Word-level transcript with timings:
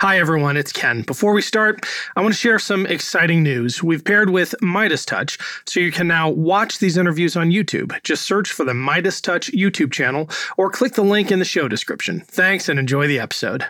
Hi, 0.00 0.20
everyone. 0.20 0.56
It's 0.56 0.70
Ken. 0.72 1.02
Before 1.02 1.32
we 1.32 1.42
start, 1.42 1.84
I 2.14 2.20
want 2.20 2.32
to 2.32 2.38
share 2.38 2.60
some 2.60 2.86
exciting 2.86 3.42
news. 3.42 3.82
We've 3.82 4.04
paired 4.04 4.30
with 4.30 4.54
MeidasTouch, 4.62 5.40
so 5.68 5.80
you 5.80 5.90
can 5.90 6.06
now 6.06 6.30
watch 6.30 6.78
these 6.78 6.96
interviews 6.96 7.34
on 7.34 7.50
YouTube. 7.50 8.00
Just 8.04 8.24
search 8.24 8.52
for 8.52 8.64
the 8.64 8.74
MeidasTouch 8.74 9.52
YouTube 9.58 9.90
channel 9.90 10.30
or 10.56 10.70
click 10.70 10.92
the 10.92 11.02
link 11.02 11.32
in 11.32 11.40
the 11.40 11.44
show 11.44 11.66
description. 11.66 12.20
Thanks 12.28 12.68
and 12.68 12.78
enjoy 12.78 13.08
the 13.08 13.18
episode. 13.18 13.66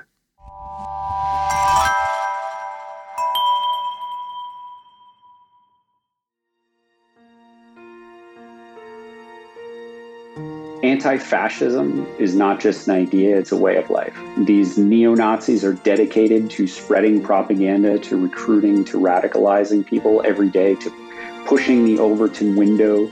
Anti 10.83 11.19
fascism 11.19 12.07
is 12.21 12.37
not 12.37 12.61
just 12.61 12.87
an 12.87 12.95
idea, 12.95 13.37
it's 13.37 13.51
a 13.51 13.57
way 13.57 13.77
of 13.77 13.91
life. 13.91 14.17
These 14.37 14.79
neo 14.79 15.13
Nazis 15.15 15.65
are 15.65 15.73
dedicated 15.73 16.51
to 16.51 16.69
spreading 16.69 17.21
propaganda, 17.21 17.99
to 17.99 18.17
recruiting, 18.17 18.85
to 18.85 19.01
radicalizing 19.01 19.85
people 19.85 20.23
every 20.25 20.49
day, 20.49 20.77
to 20.77 21.45
pushing 21.47 21.85
the 21.85 21.99
Overton 21.99 22.55
window 22.55 23.11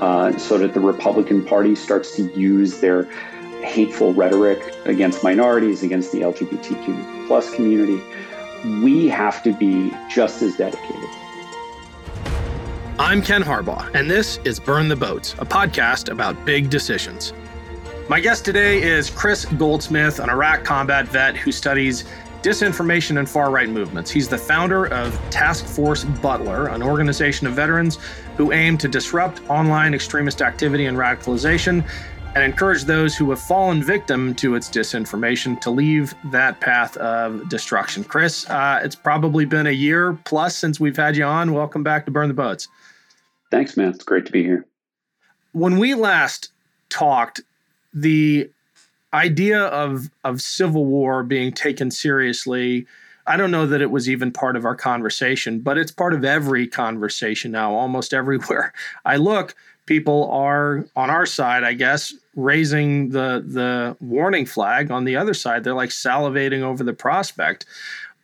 uh, 0.00 0.36
so 0.38 0.58
that 0.58 0.74
the 0.74 0.80
Republican 0.80 1.44
Party 1.44 1.76
starts 1.76 2.16
to 2.16 2.24
use 2.38 2.80
their 2.80 3.04
hateful 3.62 4.12
rhetoric 4.12 4.60
against 4.84 5.22
minorities, 5.22 5.84
against 5.84 6.10
the 6.10 6.20
LGBTQ 6.22 7.28
plus 7.28 7.54
community. 7.54 8.02
We 8.82 9.08
have 9.08 9.40
to 9.44 9.52
be 9.52 9.92
just 10.10 10.42
as 10.42 10.56
dedicated. 10.56 11.10
I'm 12.96 13.22
Ken 13.22 13.42
Harbaugh, 13.42 13.92
and 13.92 14.08
this 14.08 14.36
is 14.44 14.60
Burn 14.60 14.86
the 14.86 14.94
Boats, 14.94 15.32
a 15.40 15.44
podcast 15.44 16.12
about 16.12 16.44
big 16.44 16.70
decisions. 16.70 17.32
My 18.08 18.20
guest 18.20 18.44
today 18.44 18.80
is 18.80 19.10
Chris 19.10 19.46
Goldsmith, 19.46 20.20
an 20.20 20.30
Iraq 20.30 20.62
combat 20.62 21.08
vet 21.08 21.36
who 21.36 21.50
studies 21.50 22.04
disinformation 22.42 23.18
and 23.18 23.28
far 23.28 23.50
right 23.50 23.68
movements. 23.68 24.12
He's 24.12 24.28
the 24.28 24.38
founder 24.38 24.86
of 24.86 25.12
Task 25.30 25.64
Force 25.64 26.04
Butler, 26.04 26.68
an 26.68 26.84
organization 26.84 27.48
of 27.48 27.54
veterans 27.54 27.98
who 28.36 28.52
aim 28.52 28.78
to 28.78 28.86
disrupt 28.86 29.42
online 29.50 29.92
extremist 29.92 30.40
activity 30.40 30.86
and 30.86 30.96
radicalization 30.96 31.84
and 32.36 32.44
encourage 32.44 32.84
those 32.84 33.16
who 33.16 33.30
have 33.30 33.40
fallen 33.40 33.82
victim 33.82 34.34
to 34.34 34.54
its 34.54 34.68
disinformation 34.68 35.60
to 35.60 35.70
leave 35.70 36.14
that 36.24 36.60
path 36.60 36.96
of 36.96 37.48
destruction. 37.48 38.02
Chris, 38.04 38.48
uh, 38.50 38.80
it's 38.82 38.96
probably 38.96 39.44
been 39.44 39.66
a 39.66 39.72
year 39.72 40.12
plus 40.24 40.56
since 40.56 40.80
we've 40.80 40.96
had 40.96 41.16
you 41.16 41.24
on. 41.24 41.52
Welcome 41.52 41.82
back 41.82 42.04
to 42.06 42.10
Burn 42.10 42.28
the 42.28 42.34
Boats. 42.34 42.68
Thanks, 43.54 43.76
man. 43.76 43.90
It's 43.90 44.02
great 44.02 44.26
to 44.26 44.32
be 44.32 44.42
here. 44.42 44.66
When 45.52 45.78
we 45.78 45.94
last 45.94 46.50
talked, 46.88 47.40
the 47.92 48.50
idea 49.12 49.62
of 49.66 50.10
of 50.24 50.42
civil 50.42 50.86
war 50.86 51.22
being 51.22 51.52
taken 51.52 51.92
seriously, 51.92 52.88
I 53.28 53.36
don't 53.36 53.52
know 53.52 53.64
that 53.66 53.80
it 53.80 53.92
was 53.92 54.10
even 54.10 54.32
part 54.32 54.56
of 54.56 54.64
our 54.64 54.74
conversation, 54.74 55.60
but 55.60 55.78
it's 55.78 55.92
part 55.92 56.14
of 56.14 56.24
every 56.24 56.66
conversation 56.66 57.52
now. 57.52 57.72
Almost 57.74 58.12
everywhere 58.20 58.72
I 59.04 59.18
look, 59.18 59.54
people 59.86 60.28
are 60.32 60.84
on 60.96 61.08
our 61.08 61.24
side, 61.24 61.62
I 61.62 61.74
guess, 61.74 62.12
raising 62.34 63.10
the 63.10 63.40
the 63.46 63.96
warning 64.00 64.46
flag. 64.46 64.90
On 64.90 65.04
the 65.04 65.14
other 65.14 65.32
side, 65.32 65.62
they're 65.62 65.74
like 65.74 65.90
salivating 65.90 66.62
over 66.62 66.82
the 66.82 66.92
prospect. 66.92 67.66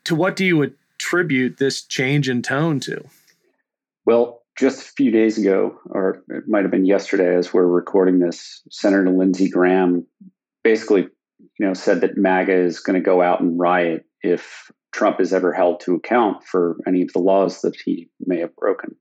To 0.07 0.17
what 0.17 0.35
do 0.35 0.45
you 0.45 0.61
attribute 0.63 1.59
this 1.59 1.83
change 1.83 2.29
in 2.29 2.43
tone 2.43 2.81
to? 2.81 3.05
Well, 4.05 4.40
just 4.61 4.83
a 4.83 4.93
few 4.93 5.11
days 5.11 5.39
ago, 5.39 5.75
or 5.87 6.23
it 6.29 6.45
might 6.47 6.63
have 6.63 6.71
been 6.71 6.85
yesterday 6.85 7.35
as 7.35 7.53
we're 7.53 7.67
recording 7.67 8.19
this, 8.19 8.63
Senator 8.71 9.09
Lindsey 9.09 9.49
Graham 9.49 10.07
basically, 10.63 11.09
you 11.59 11.67
know, 11.67 11.73
said 11.73 12.03
that 12.03 12.19
MAGA 12.19 12.53
is 12.53 12.79
going 12.79 13.01
to 13.01 13.05
go 13.05 13.23
out 13.23 13.41
and 13.41 13.59
riot 13.59 14.05
if 14.23 14.71
Trump 14.93 15.19
is 15.19 15.33
ever 15.33 15.55
held 15.55 15.81
to 15.81 15.95
account 15.95 16.45
for 16.45 16.77
any 16.87 17.01
of 17.01 17.11
the 17.15 17.21
laws 17.21 17.63
that 17.63 17.75
he 17.75 18.11
may 18.27 18.39
have 18.41 18.55
broken. 18.55 18.95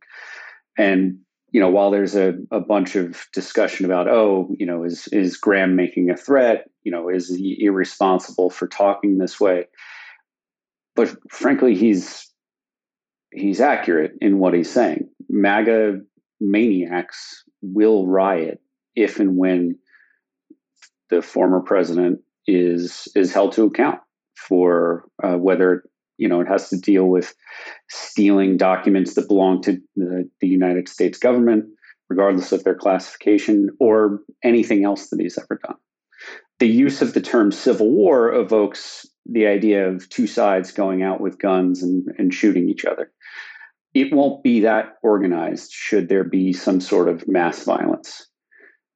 And 0.77 1.19
you 1.51 1.59
know, 1.59 1.69
while 1.69 1.91
there's 1.91 2.15
a, 2.15 2.35
a 2.51 2.59
bunch 2.59 2.95
of 2.95 3.25
discussion 3.33 3.83
about, 3.83 4.07
oh, 4.07 4.55
you 4.57 4.65
know, 4.65 4.83
is 4.83 5.07
is 5.07 5.35
Graham 5.35 5.75
making 5.75 6.09
a 6.09 6.15
threat? 6.15 6.69
You 6.83 6.91
know, 6.91 7.09
is 7.09 7.35
he 7.35 7.57
irresponsible 7.59 8.49
for 8.49 8.67
talking 8.67 9.17
this 9.17 9.41
way? 9.41 9.65
But 10.95 11.17
frankly, 11.29 11.75
he's 11.75 12.28
he's 13.31 13.61
accurate 13.61 14.13
in 14.21 14.39
what 14.39 14.53
he's 14.53 14.71
saying. 14.71 15.09
MAGA 15.29 16.01
maniacs 16.39 17.43
will 17.61 18.07
riot 18.07 18.61
if 18.95 19.19
and 19.19 19.37
when 19.37 19.77
the 21.09 21.21
former 21.21 21.59
president 21.59 22.21
is 22.47 23.07
is 23.15 23.33
held 23.33 23.51
to 23.53 23.63
account 23.63 23.99
for 24.35 25.05
uh, 25.23 25.35
whether 25.35 25.83
you 26.17 26.27
know 26.27 26.41
it 26.41 26.47
has 26.47 26.69
to 26.69 26.77
deal 26.77 27.05
with 27.05 27.33
stealing 27.89 28.57
documents 28.57 29.15
that 29.15 29.27
belong 29.27 29.61
to 29.61 29.79
the, 29.95 30.29
the 30.41 30.47
United 30.47 30.87
States 30.87 31.17
government, 31.17 31.65
regardless 32.09 32.51
of 32.51 32.63
their 32.63 32.75
classification, 32.75 33.69
or 33.79 34.19
anything 34.43 34.83
else 34.83 35.09
that 35.09 35.19
he's 35.19 35.37
ever 35.37 35.59
done. 35.63 35.77
The 36.59 36.67
use 36.67 37.01
of 37.01 37.13
the 37.13 37.21
term 37.21 37.51
civil 37.51 37.89
war 37.89 38.33
evokes 38.33 39.05
the 39.25 39.47
idea 39.47 39.87
of 39.87 40.09
two 40.09 40.27
sides 40.27 40.71
going 40.71 41.03
out 41.03 41.21
with 41.21 41.39
guns 41.39 41.83
and, 41.83 42.07
and 42.17 42.33
shooting 42.33 42.67
each 42.67 42.83
other 42.83 43.11
it 43.93 44.13
won't 44.13 44.43
be 44.43 44.61
that 44.61 44.97
organized 45.01 45.71
should 45.71 46.09
there 46.09 46.23
be 46.23 46.53
some 46.53 46.79
sort 46.79 47.09
of 47.09 47.27
mass 47.27 47.63
violence. 47.63 48.27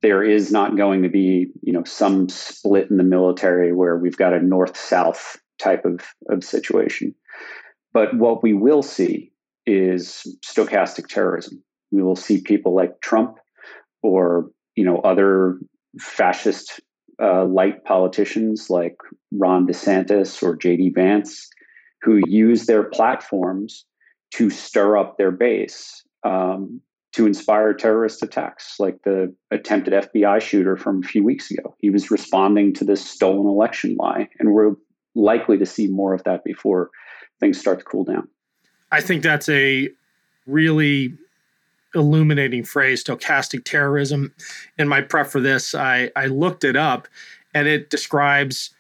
There 0.02 0.24
is 0.24 0.52
not 0.52 0.78
going 0.78 1.04
to 1.04 1.10
be 1.10 1.48
you 1.62 1.74
know 1.74 1.84
some 1.84 2.30
split 2.30 2.90
in 2.90 2.98
the 2.98 3.04
military 3.04 3.74
where 3.74 3.98
we've 3.98 4.18
got 4.18 4.34
a 4.34 4.42
north 4.42 4.78
south 4.78 5.38
type 5.60 5.86
of, 5.86 6.02
of 6.30 6.44
situation. 6.44 7.16
But 7.94 8.16
what 8.16 8.44
we 8.44 8.54
will 8.54 8.84
see 8.84 9.32
is 9.66 10.24
stochastic 10.46 11.08
terrorism. 11.08 11.64
We 11.92 12.02
will 12.02 12.16
see 12.16 12.42
people 12.42 12.76
like 12.76 13.00
trump 13.02 13.38
or 14.02 14.50
you 14.76 14.84
know 14.86 14.98
other 15.00 15.60
fascist 16.00 16.82
uh, 17.22 17.46
light 17.46 17.84
politicians 17.86 18.70
like 18.70 18.98
ron 19.32 19.68
desantis 19.68 20.42
or 20.42 20.58
jd 20.58 20.94
vance 20.94 21.48
who 22.02 22.20
use 22.28 22.66
their 22.66 22.84
platforms 22.84 23.86
to 24.34 24.50
stir 24.50 24.98
up 24.98 25.18
their 25.18 25.32
base 25.32 26.04
um, 26.24 26.82
to 27.12 27.28
inspire 27.28 27.74
terrorist 27.74 28.24
attacks, 28.24 28.80
like 28.80 28.98
the 29.04 29.34
attempted 29.52 29.94
FBI 29.94 30.42
shooter 30.42 30.76
from 30.76 31.04
a 31.04 31.08
few 31.08 31.24
weeks 31.24 31.52
ago. 31.52 31.76
He 31.80 31.92
was 31.92 32.10
responding 32.10 32.74
to 32.76 32.84
this 32.84 33.08
stolen 33.08 33.46
election 33.46 33.96
lie, 33.96 34.30
and 34.40 34.52
we're 34.52 34.74
likely 35.14 35.60
to 35.60 35.66
see 35.66 35.88
more 35.88 36.16
of 36.16 36.24
that 36.24 36.44
before 36.44 36.90
things 37.40 37.60
start 37.60 37.80
to 37.80 37.86
cool 37.86 38.04
down. 38.04 38.28
I 38.92 39.02
think 39.02 39.22
that's 39.22 39.50
a 39.50 39.90
really 40.48 41.16
illuminating 41.94 42.64
phrase, 42.64 43.04
stochastic 43.04 43.64
terrorism. 43.66 44.34
In 44.80 44.88
my 44.88 45.02
prep 45.02 45.28
for 45.28 45.40
this, 45.40 45.76
I, 45.76 46.10
I 46.16 46.26
looked 46.26 46.64
it 46.64 46.76
up 46.76 47.08
and 47.54 47.68
it 47.68 47.92
describes 47.92 48.72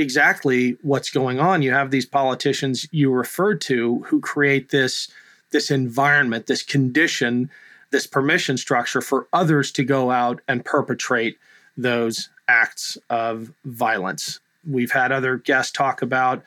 exactly 0.00 0.76
what's 0.82 1.10
going 1.10 1.38
on. 1.38 1.62
You 1.62 1.72
have 1.72 1.90
these 1.90 2.06
politicians 2.06 2.88
you 2.90 3.12
referred 3.12 3.60
to 3.62 4.00
who 4.06 4.20
create 4.20 4.70
this 4.70 5.08
this 5.50 5.70
environment, 5.70 6.46
this 6.46 6.62
condition, 6.62 7.50
this 7.90 8.06
permission 8.06 8.56
structure 8.56 9.00
for 9.00 9.26
others 9.32 9.72
to 9.72 9.84
go 9.84 10.12
out 10.12 10.40
and 10.46 10.64
perpetrate 10.64 11.38
those 11.76 12.28
acts 12.46 12.96
of 13.08 13.52
violence. 13.64 14.38
We've 14.68 14.92
had 14.92 15.10
other 15.10 15.38
guests 15.38 15.72
talk 15.72 16.02
about 16.02 16.44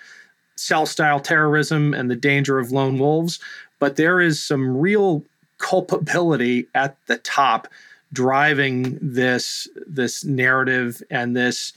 cell 0.56 0.86
style 0.86 1.20
terrorism 1.20 1.94
and 1.94 2.10
the 2.10 2.16
danger 2.16 2.60
of 2.60 2.72
lone 2.72 2.98
wolves, 2.98 3.40
but 3.80 3.98
there 3.98 4.22
is 4.22 4.42
some 4.42 4.78
real 4.78 5.26
culpability 5.58 6.68
at 6.74 6.96
the 7.08 7.18
top 7.18 7.68
driving 8.12 8.98
this 9.02 9.68
this 9.88 10.24
narrative 10.24 11.02
and 11.10 11.36
this 11.36 11.74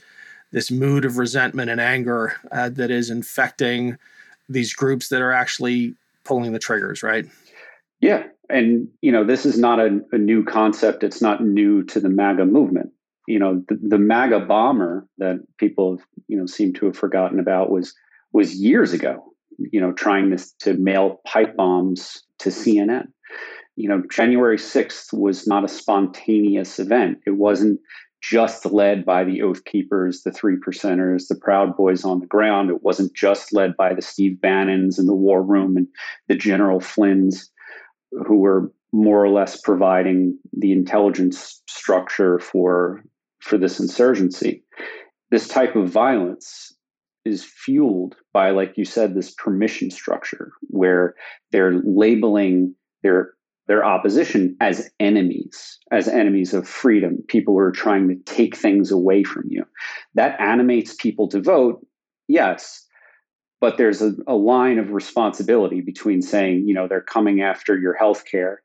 this 0.51 0.71
mood 0.71 1.05
of 1.05 1.17
resentment 1.17 1.69
and 1.69 1.81
anger 1.81 2.35
uh, 2.51 2.69
that 2.69 2.91
is 2.91 3.09
infecting 3.09 3.97
these 4.49 4.73
groups 4.73 5.09
that 5.09 5.21
are 5.21 5.33
actually 5.33 5.95
pulling 6.23 6.53
the 6.53 6.59
triggers, 6.59 7.03
right? 7.03 7.25
Yeah. 7.99 8.23
And, 8.49 8.87
you 9.01 9.11
know, 9.11 9.23
this 9.23 9.45
is 9.45 9.57
not 9.57 9.79
a, 9.79 9.99
a 10.11 10.17
new 10.17 10.43
concept. 10.43 11.03
It's 11.03 11.21
not 11.21 11.43
new 11.43 11.83
to 11.85 11.99
the 11.99 12.09
MAGA 12.09 12.45
movement. 12.45 12.91
You 13.27 13.39
know, 13.39 13.63
the, 13.67 13.77
the 13.81 13.97
MAGA 13.97 14.41
bomber 14.41 15.05
that 15.17 15.39
people, 15.57 15.99
you 16.27 16.37
know, 16.37 16.45
seem 16.45 16.73
to 16.75 16.85
have 16.85 16.97
forgotten 16.97 17.39
about 17.39 17.69
was 17.69 17.93
was 18.31 18.55
years 18.55 18.93
ago, 18.93 19.33
you 19.57 19.81
know, 19.81 19.91
trying 19.91 20.29
this 20.29 20.53
to 20.59 20.75
mail 20.75 21.21
pipe 21.25 21.55
bombs 21.55 22.23
to 22.39 22.49
CNN. 22.49 23.07
You 23.75 23.89
know, 23.89 24.03
January 24.09 24.57
6th 24.57 25.13
was 25.13 25.45
not 25.45 25.65
a 25.65 25.67
spontaneous 25.67 26.79
event. 26.79 27.19
It 27.25 27.31
wasn't 27.31 27.79
just 28.21 28.65
led 28.65 29.05
by 29.05 29.23
the 29.23 29.41
Oath 29.41 29.63
Keepers, 29.65 30.23
the 30.23 30.31
Three 30.31 30.55
Percenters, 30.57 31.27
the 31.27 31.35
Proud 31.35 31.77
Boys 31.77 32.03
on 32.03 32.19
the 32.19 32.25
ground. 32.25 32.69
It 32.69 32.83
wasn't 32.83 33.13
just 33.13 33.53
led 33.53 33.77
by 33.77 33.93
the 33.93 34.01
Steve 34.01 34.41
Bannons 34.41 34.97
and 34.97 35.07
the 35.07 35.13
War 35.13 35.43
Room 35.43 35.77
and 35.77 35.87
the 36.27 36.35
General 36.35 36.79
Flynn's, 36.79 37.49
who 38.11 38.39
were 38.39 38.71
more 38.91 39.23
or 39.23 39.29
less 39.29 39.59
providing 39.59 40.37
the 40.53 40.71
intelligence 40.71 41.61
structure 41.67 42.39
for 42.39 43.03
for 43.39 43.57
this 43.57 43.79
insurgency. 43.79 44.63
This 45.29 45.47
type 45.47 45.75
of 45.75 45.89
violence 45.89 46.73
is 47.25 47.43
fueled 47.43 48.15
by, 48.33 48.51
like 48.51 48.77
you 48.77 48.85
said, 48.85 49.13
this 49.13 49.31
permission 49.31 49.91
structure 49.91 50.51
where 50.69 51.15
they're 51.51 51.81
labeling 51.83 52.73
their 53.03 53.33
their 53.67 53.85
opposition 53.85 54.55
as 54.61 54.89
enemies, 54.99 55.77
as 55.91 56.07
enemies 56.07 56.53
of 56.53 56.67
freedom, 56.67 57.23
people 57.27 57.53
who 57.53 57.59
are 57.59 57.71
trying 57.71 58.07
to 58.07 58.15
take 58.31 58.55
things 58.55 58.91
away 58.91 59.23
from 59.23 59.43
you. 59.49 59.65
That 60.15 60.39
animates 60.39 60.95
people 60.95 61.27
to 61.29 61.41
vote, 61.41 61.85
yes, 62.27 62.85
but 63.59 63.77
there's 63.77 64.01
a, 64.01 64.13
a 64.27 64.35
line 64.35 64.79
of 64.79 64.91
responsibility 64.91 65.81
between 65.81 66.21
saying, 66.21 66.67
you 66.67 66.73
know, 66.73 66.87
they're 66.87 67.01
coming 67.01 67.41
after 67.41 67.77
your 67.77 67.93
health 67.93 68.23
care 68.29 68.61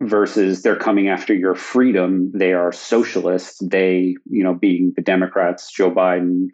versus 0.00 0.62
they're 0.62 0.76
coming 0.76 1.08
after 1.08 1.34
your 1.34 1.54
freedom. 1.54 2.30
They 2.34 2.52
are 2.52 2.72
socialists. 2.72 3.60
They, 3.60 4.14
you 4.30 4.44
know, 4.44 4.54
being 4.54 4.92
the 4.96 5.02
Democrats, 5.02 5.72
Joe 5.72 5.90
Biden, 5.90 6.48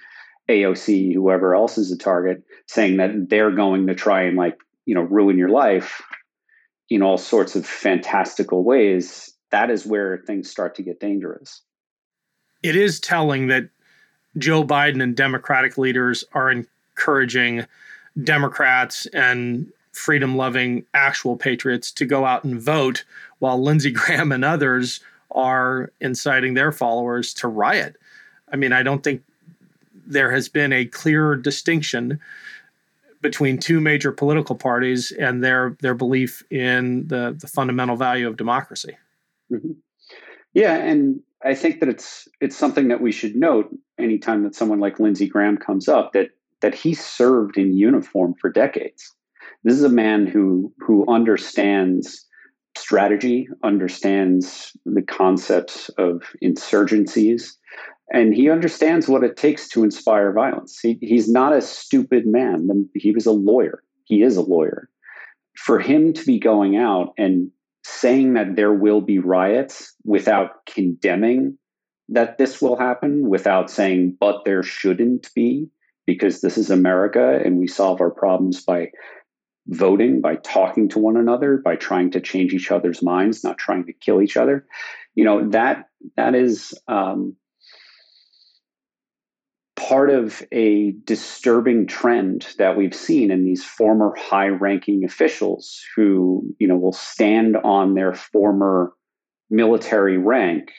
AOC, 0.49 1.14
whoever 1.14 1.55
else 1.55 1.79
is 1.79 1.93
a 1.93 1.99
target, 1.99 2.43
saying 2.67 2.96
that 2.96 3.29
they're 3.29 3.55
going 3.55 3.87
to 3.87 3.94
try 3.94 4.23
and 4.23 4.37
like, 4.37 4.56
you 4.87 4.94
know, 4.94 5.02
ruin 5.02 5.38
your 5.38 5.50
life 5.50 6.02
in 6.91 7.03
all 7.03 7.19
sorts 7.19 7.57
of 7.57 7.67
fantastical 7.67 8.65
ways. 8.65 9.33
That 9.51 9.71
is 9.71 9.87
where 9.87 10.19
things 10.27 10.51
start 10.51 10.75
to 10.77 10.83
get 10.83 11.01
dangerous. 11.01 11.63
It 12.63 12.77
is 12.77 12.99
telling 12.99 13.49
that 13.49 13.69
Joe 14.39 14.65
Biden 14.65 15.03
and 15.03 15.15
Democratic 15.15 15.79
leaders 15.79 16.25
are 16.33 16.51
encouraging 16.51 17.67
Democrats 18.23 19.07
and 19.07 19.71
freedom 19.93 20.37
loving 20.37 20.85
actual 20.93 21.37
patriots 21.37 21.93
to 21.93 22.05
go 22.05 22.25
out 22.25 22.45
and 22.45 22.61
vote, 22.61 23.05
while 23.39 23.63
Lindsey 23.63 23.91
Graham 23.93 24.33
and 24.33 24.45
others 24.45 25.01
are 25.31 25.91
inciting 26.01 26.55
their 26.55 26.73
followers 26.73 27.35
to 27.35 27.49
riot. 27.49 27.97
I 28.53 28.57
mean, 28.57 28.73
I 28.73 28.83
don't 28.83 29.03
think 29.03 29.23
there 30.07 30.31
has 30.31 30.49
been 30.49 30.73
a 30.73 30.85
clearer 30.85 31.37
distinction 31.37 32.21
between 33.25 33.59
two 33.59 33.81
major 33.81 34.12
political 34.12 34.55
parties 34.55 35.11
and 35.11 35.43
their 35.43 35.76
their 35.81 35.94
belief 35.94 36.44
in 36.50 37.09
the 37.09 37.37
the 37.41 37.49
fundamental 37.49 37.97
value 37.97 38.29
of 38.29 38.37
democracy. 38.37 38.97
Mm-hmm. 39.50 39.73
Yeah, 40.53 40.76
and 40.76 41.21
I 41.43 41.55
think 41.55 41.81
that 41.81 41.88
it's 41.88 42.29
it's 42.41 42.56
something 42.56 42.88
that 42.88 43.00
we 43.00 43.11
should 43.11 43.35
note 43.35 43.75
anytime 43.99 44.44
that 44.44 44.55
someone 44.55 44.79
like 44.79 45.00
Lindsey 45.00 45.26
Graham 45.26 45.56
comes 45.56 45.88
up 45.88 46.12
that 46.12 46.31
that 46.61 46.75
he 46.75 46.94
served 46.94 47.56
in 47.56 47.76
uniform 47.76 48.35
for 48.41 48.50
decades. 48.50 49.12
This 49.65 49.75
is 49.75 49.82
a 49.82 49.88
man 49.88 50.27
who 50.27 50.73
who 50.79 51.05
understands 51.09 52.27
strategy, 52.77 53.49
understands 53.62 54.77
the 54.85 55.03
concepts 55.03 55.88
of 55.97 56.23
insurgencies, 56.43 57.56
and 58.12 58.35
he 58.35 58.51
understands 58.51 59.09
what 59.09 59.25
it 59.25 59.37
takes 59.37 59.69
to 59.69 59.85
inspire 59.85 60.33
violence. 60.33 60.79
He, 60.81 60.99
he's 61.01 61.29
not 61.29 61.55
a 61.55 61.62
stupid 61.62 62.27
man. 62.27 62.89
He 62.95 63.12
was 63.12 63.27
a 63.27 63.33
lawyer. 63.33 63.83
He 64.05 64.23
is 64.23 64.37
a 64.37 64.43
lawyer. 64.43 64.89
For 65.56 65.79
him 65.79 66.12
to 66.12 66.25
be 66.25 66.39
going 66.39 66.77
out 66.77 67.15
and 67.17 67.51
saying 67.85 68.35
that 68.35 68.56
there 68.56 68.73
will 68.73 69.01
be 69.01 69.19
riots 69.19 69.95
without 70.05 70.67
condemning 70.67 71.59
that 72.11 72.37
this 72.37 72.61
will 72.61 72.77
happen, 72.77 73.29
without 73.29 73.71
saying, 73.71 74.17
but 74.21 74.45
there 74.45 74.62
shouldn't 74.62 75.31
be, 75.35 75.69
because 76.06 76.41
this 76.41 76.59
is 76.59 76.71
America 76.71 77.41
and 77.45 77.59
we 77.59 77.67
solve 77.67 78.01
our 78.01 78.11
problems 78.11 78.62
by 78.62 78.91
voting, 79.69 80.21
by 80.21 80.37
talking 80.37 80.89
to 80.91 80.99
one 80.99 81.17
another, 81.17 81.56
by 81.65 81.77
trying 81.77 82.11
to 82.11 82.21
change 82.21 82.53
each 82.53 82.71
other's 82.71 83.03
minds, 83.03 83.43
not 83.43 83.56
trying 83.56 83.87
to 83.87 83.93
kill 83.93 84.21
each 84.21 84.37
other. 84.37 84.67
You 85.15 85.25
know, 85.25 85.49
that 85.51 85.89
that 86.17 86.35
is 86.35 86.75
um, 86.89 87.37
part 89.89 90.09
of 90.09 90.43
a 90.51 90.93
disturbing 91.05 91.87
trend 91.87 92.49
that 92.59 92.77
we've 92.77 92.95
seen 92.95 93.31
in 93.31 93.45
these 93.45 93.63
former 93.63 94.15
high 94.17 94.49
ranking 94.49 95.05
officials 95.05 95.85
who 95.95 96.43
you 96.59 96.67
know 96.67 96.77
will 96.77 96.93
stand 96.93 97.57
on 97.59 97.95
their 97.95 98.15
former 98.15 98.93
military 99.51 100.17
rank 100.17 100.71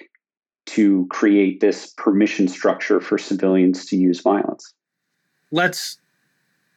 to 0.66 1.06
create 1.12 1.60
this 1.60 1.94
permission 1.98 2.48
structure 2.48 3.00
for 3.00 3.20
civilians 3.20 3.86
to 3.86 3.96
use 3.96 4.22
violence. 4.22 4.74
Let's 5.52 6.00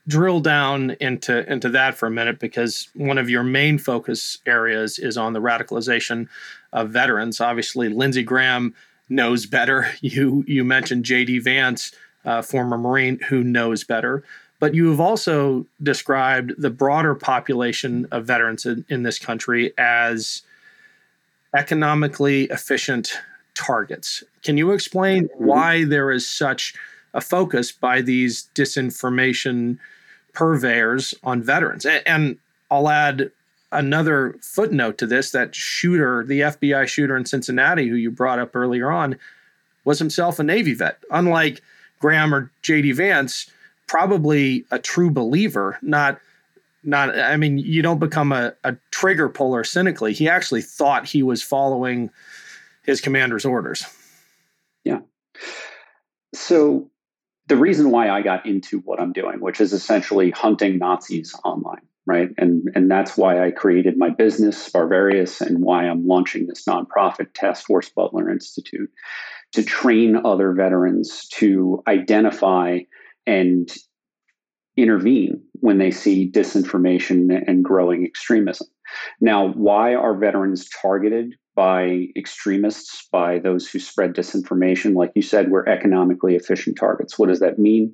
drill 0.07 0.41
down 0.41 0.97
into 1.01 1.51
into 1.51 1.71
that 1.71 1.95
for 1.95 2.07
a 2.07 2.11
minute 2.11 2.39
because 2.39 2.89
one 2.95 3.17
of 3.17 3.31
your 3.31 3.43
main 3.43 3.79
focus 3.79 4.39
areas 4.45 4.99
is 4.99 5.17
on 5.17 5.33
the 5.33 5.41
radicalization 5.41 6.29
of 6.75 6.91
veterans. 6.91 7.41
Obviously 7.41 7.89
lindsey 7.89 8.23
graham 8.23 8.75
knows 9.09 9.47
better. 9.47 9.91
You 10.03 10.45
you 10.47 10.63
mentioned 10.63 11.05
jd 11.05 11.43
vance 11.43 11.93
uh, 12.25 12.43
former 12.43 12.79
Marine 12.79 13.19
who 13.29 13.43
knows 13.43 13.85
better. 13.85 14.25
But 14.61 14.75
you 14.75 14.91
have 14.91 15.01
also 15.01 15.67
described 15.83 16.55
the 16.59 16.71
broader 16.71 17.15
population 17.15 18.09
of 18.11 18.25
veterans 18.25 18.67
in, 18.67 18.85
in 18.89 19.05
this 19.05 19.19
country 19.19 19.73
as 19.79 20.43
economically 21.55 22.45
efficient 22.45 23.13
targets. 23.55 24.23
Can 24.43 24.57
you 24.57 24.73
explain 24.73 25.29
why 25.37 25.85
there 25.85 26.11
is 26.11 26.29
such 26.29 26.75
a 27.15 27.21
focus 27.21 27.73
by 27.73 28.01
these 28.01 28.49
disinformation 28.55 29.79
purveyors 30.33 31.15
on 31.23 31.43
veterans? 31.43 31.87
And 31.87 32.39
I'll 32.71 32.89
add 32.89 33.31
another 33.71 34.37
footnote 34.41 34.99
to 34.99 35.07
this 35.07 35.31
that 35.33 35.55
shooter, 35.55 36.25
the 36.25 36.41
FBI 36.41 36.87
shooter 36.87 37.17
in 37.17 37.27
Cincinnati, 37.27 37.89
who 37.89 37.97
you 37.97 38.11
brought 38.11 38.39
up 38.39 38.55
earlier 38.55 38.91
on, 38.91 39.17
was 39.85 39.99
himself 39.99 40.39
a 40.39 40.45
Navy 40.45 40.75
vet. 40.75 40.99
Unlike 41.11 41.63
Graham 41.99 42.35
or 42.35 42.51
JD 42.63 42.95
Vance, 42.95 43.51
probably 43.87 44.65
a 44.71 44.79
true 44.79 45.11
believer, 45.11 45.79
not 45.83 46.21
not 46.85 47.19
I 47.19 47.37
mean, 47.37 47.59
you 47.59 47.83
don't 47.83 47.99
become 47.99 48.33
a, 48.33 48.55
a 48.65 48.77
trigger 48.91 49.29
puller 49.29 49.65
cynically. 49.65 50.13
He 50.13 50.29
actually 50.29 50.63
thought 50.63 51.07
he 51.07 51.23
was 51.23 51.43
following 51.43 52.11
his 52.83 53.01
commander's 53.01 53.45
orders. 53.45 53.85
Yeah. 54.85 55.01
So 56.35 56.91
the 57.49 57.57
reason 57.57 57.91
why 57.91 58.11
I 58.11 58.23
got 58.23 58.47
into 58.47 58.81
what 58.81 59.01
I'm 59.01 59.13
doing, 59.13 59.41
which 59.41 59.61
is 59.61 59.73
essentially 59.73 60.31
hunting 60.31 60.79
Nazis 60.79 61.35
online, 61.45 61.83
right? 62.09 62.31
And 62.39 62.69
and 62.75 62.91
that's 62.91 63.17
why 63.17 63.45
I 63.45 63.51
created 63.51 63.99
my 63.99 64.11
business, 64.11 64.69
Sparverius, 64.69 65.41
and 65.41 65.63
why 65.63 65.85
I'm 65.85 66.07
launching 66.07 66.47
this 66.47 66.65
nonprofit 66.65 67.35
Task 67.35 67.67
Force 67.67 67.89
Butler 67.91 68.31
Institute 68.31 68.91
to 69.53 69.63
train 69.63 70.21
other 70.25 70.53
veterans 70.53 71.29
to 71.35 71.83
identify 71.87 72.81
and 73.27 73.71
intervene 74.77 75.43
when 75.55 75.79
they 75.79 75.91
see 75.91 76.31
disinformation 76.31 77.43
and 77.47 77.65
growing 77.65 78.05
extremism. 78.05 78.69
Now, 79.21 79.49
why 79.49 79.95
are 79.95 80.17
veterans 80.17 80.69
targeted 80.81 81.35
by 81.55 82.07
extremists, 82.17 83.09
by 83.11 83.41
those 83.41 83.69
who 83.69 83.81
spread 83.81 84.15
disinformation? 84.15 84.95
Like 84.95 85.13
you 85.15 85.23
said, 85.23 85.51
we're 85.51 85.67
economically 85.67 86.37
efficient 86.37 86.79
targets. 86.79 87.19
What 87.19 87.29
does 87.29 87.41
that 87.41 87.59
mean? 87.59 87.93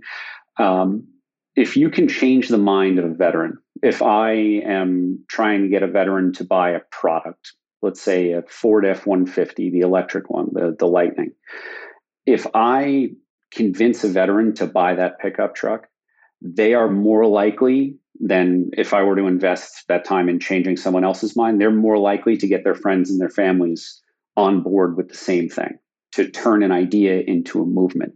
Um, 0.59 1.09
if 1.57 1.77
you 1.77 1.89
can 1.89 2.09
change 2.09 2.49
the 2.49 2.59
mind 2.59 2.99
of 2.99 3.07
a 3.07 3.15
veteran, 3.15 3.59
if 3.85 4.01
I 4.01 4.33
am 4.33 5.25
trying 5.29 5.63
to 5.63 5.69
get 5.69 5.83
a 5.83 5.87
veteran 5.87 6.33
to 6.35 6.45
buy 6.45 6.71
a 6.71 6.81
product, 6.91 7.53
let's 7.83 8.01
say 8.01 8.33
a 8.33 8.43
Ford 8.43 8.87
F 8.87 9.07
150, 9.07 9.71
the 9.71 9.81
electric 9.81 10.31
one, 10.31 10.49
the, 10.53 10.75
the 10.79 10.87
Lightning, 10.87 11.33
if 12.25 12.47
I 12.55 13.11
convince 13.53 14.03
a 14.03 14.09
veteran 14.09 14.55
to 14.55 14.67
buy 14.67 14.95
that 14.95 15.19
pickup 15.19 15.55
truck, 15.55 15.87
they 16.41 16.73
are 16.73 16.89
more 16.89 17.27
likely 17.27 17.99
than 18.19 18.71
if 18.73 18.95
I 18.95 19.03
were 19.03 19.17
to 19.17 19.27
invest 19.27 19.85
that 19.89 20.07
time 20.07 20.31
in 20.31 20.41
changing 20.41 20.79
someone 20.79 21.05
else's 21.05 21.37
mind, 21.37 21.61
they're 21.61 21.71
more 21.71 21.99
likely 21.99 22.39
to 22.39 22.49
get 22.49 22.65
their 22.65 22.75
friends 22.75 23.11
and 23.11 23.21
their 23.21 23.29
families 23.29 24.01
on 24.35 24.63
board 24.63 24.97
with 24.97 25.11
the 25.11 25.15
same 25.15 25.51
thing, 25.51 25.79
to 26.13 26.31
turn 26.31 26.63
an 26.63 26.73
idea 26.73 27.21
into 27.21 27.61
a 27.61 27.67
movement. 27.67 28.15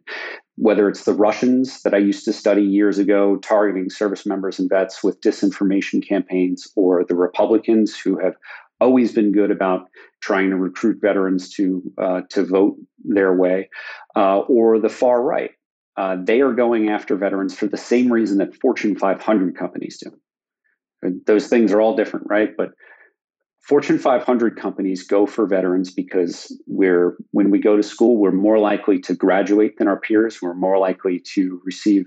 Whether 0.60 0.88
it's 0.88 1.04
the 1.04 1.12
Russians 1.14 1.82
that 1.82 1.94
I 1.94 1.98
used 1.98 2.24
to 2.24 2.32
study 2.32 2.62
years 2.62 2.98
ago, 2.98 3.36
targeting 3.36 3.90
service 3.90 4.26
members 4.26 4.58
and 4.58 4.68
vets 4.68 5.04
with 5.04 5.20
disinformation 5.20 6.06
campaigns, 6.06 6.66
or 6.74 7.04
the 7.04 7.14
Republicans 7.14 7.96
who 7.96 8.18
have 8.18 8.34
always 8.80 9.12
been 9.12 9.32
good 9.32 9.50
about 9.50 9.88
trying 10.20 10.50
to 10.50 10.56
recruit 10.56 11.00
veterans 11.00 11.50
to 11.50 11.82
uh, 11.98 12.20
to 12.30 12.44
vote 12.44 12.76
their 13.04 13.34
way, 13.34 13.68
uh, 14.16 14.38
or 14.40 14.78
the 14.80 14.88
far 14.88 15.22
right. 15.22 15.50
uh, 15.98 16.16
they 16.22 16.40
are 16.40 16.52
going 16.52 16.88
after 16.88 17.16
veterans 17.16 17.54
for 17.56 17.66
the 17.66 17.76
same 17.76 18.10
reason 18.12 18.38
that 18.38 18.54
Fortune 18.54 18.96
500 18.96 19.56
companies 19.56 19.98
do. 19.98 21.10
Those 21.26 21.48
things 21.48 21.72
are 21.72 21.80
all 21.80 21.96
different, 21.96 22.26
right? 22.28 22.50
But 22.56 22.70
Fortune 23.68 23.98
500 23.98 24.56
companies 24.56 25.06
go 25.06 25.26
for 25.26 25.46
veterans 25.46 25.90
because 25.90 26.58
we're 26.66 27.18
when 27.32 27.50
we 27.50 27.58
go 27.58 27.76
to 27.76 27.82
school, 27.82 28.16
we're 28.16 28.32
more 28.32 28.58
likely 28.58 28.98
to 29.00 29.14
graduate 29.14 29.76
than 29.76 29.88
our 29.88 30.00
peers. 30.00 30.40
We're 30.40 30.54
more 30.54 30.78
likely 30.78 31.20
to 31.34 31.60
receive 31.66 32.06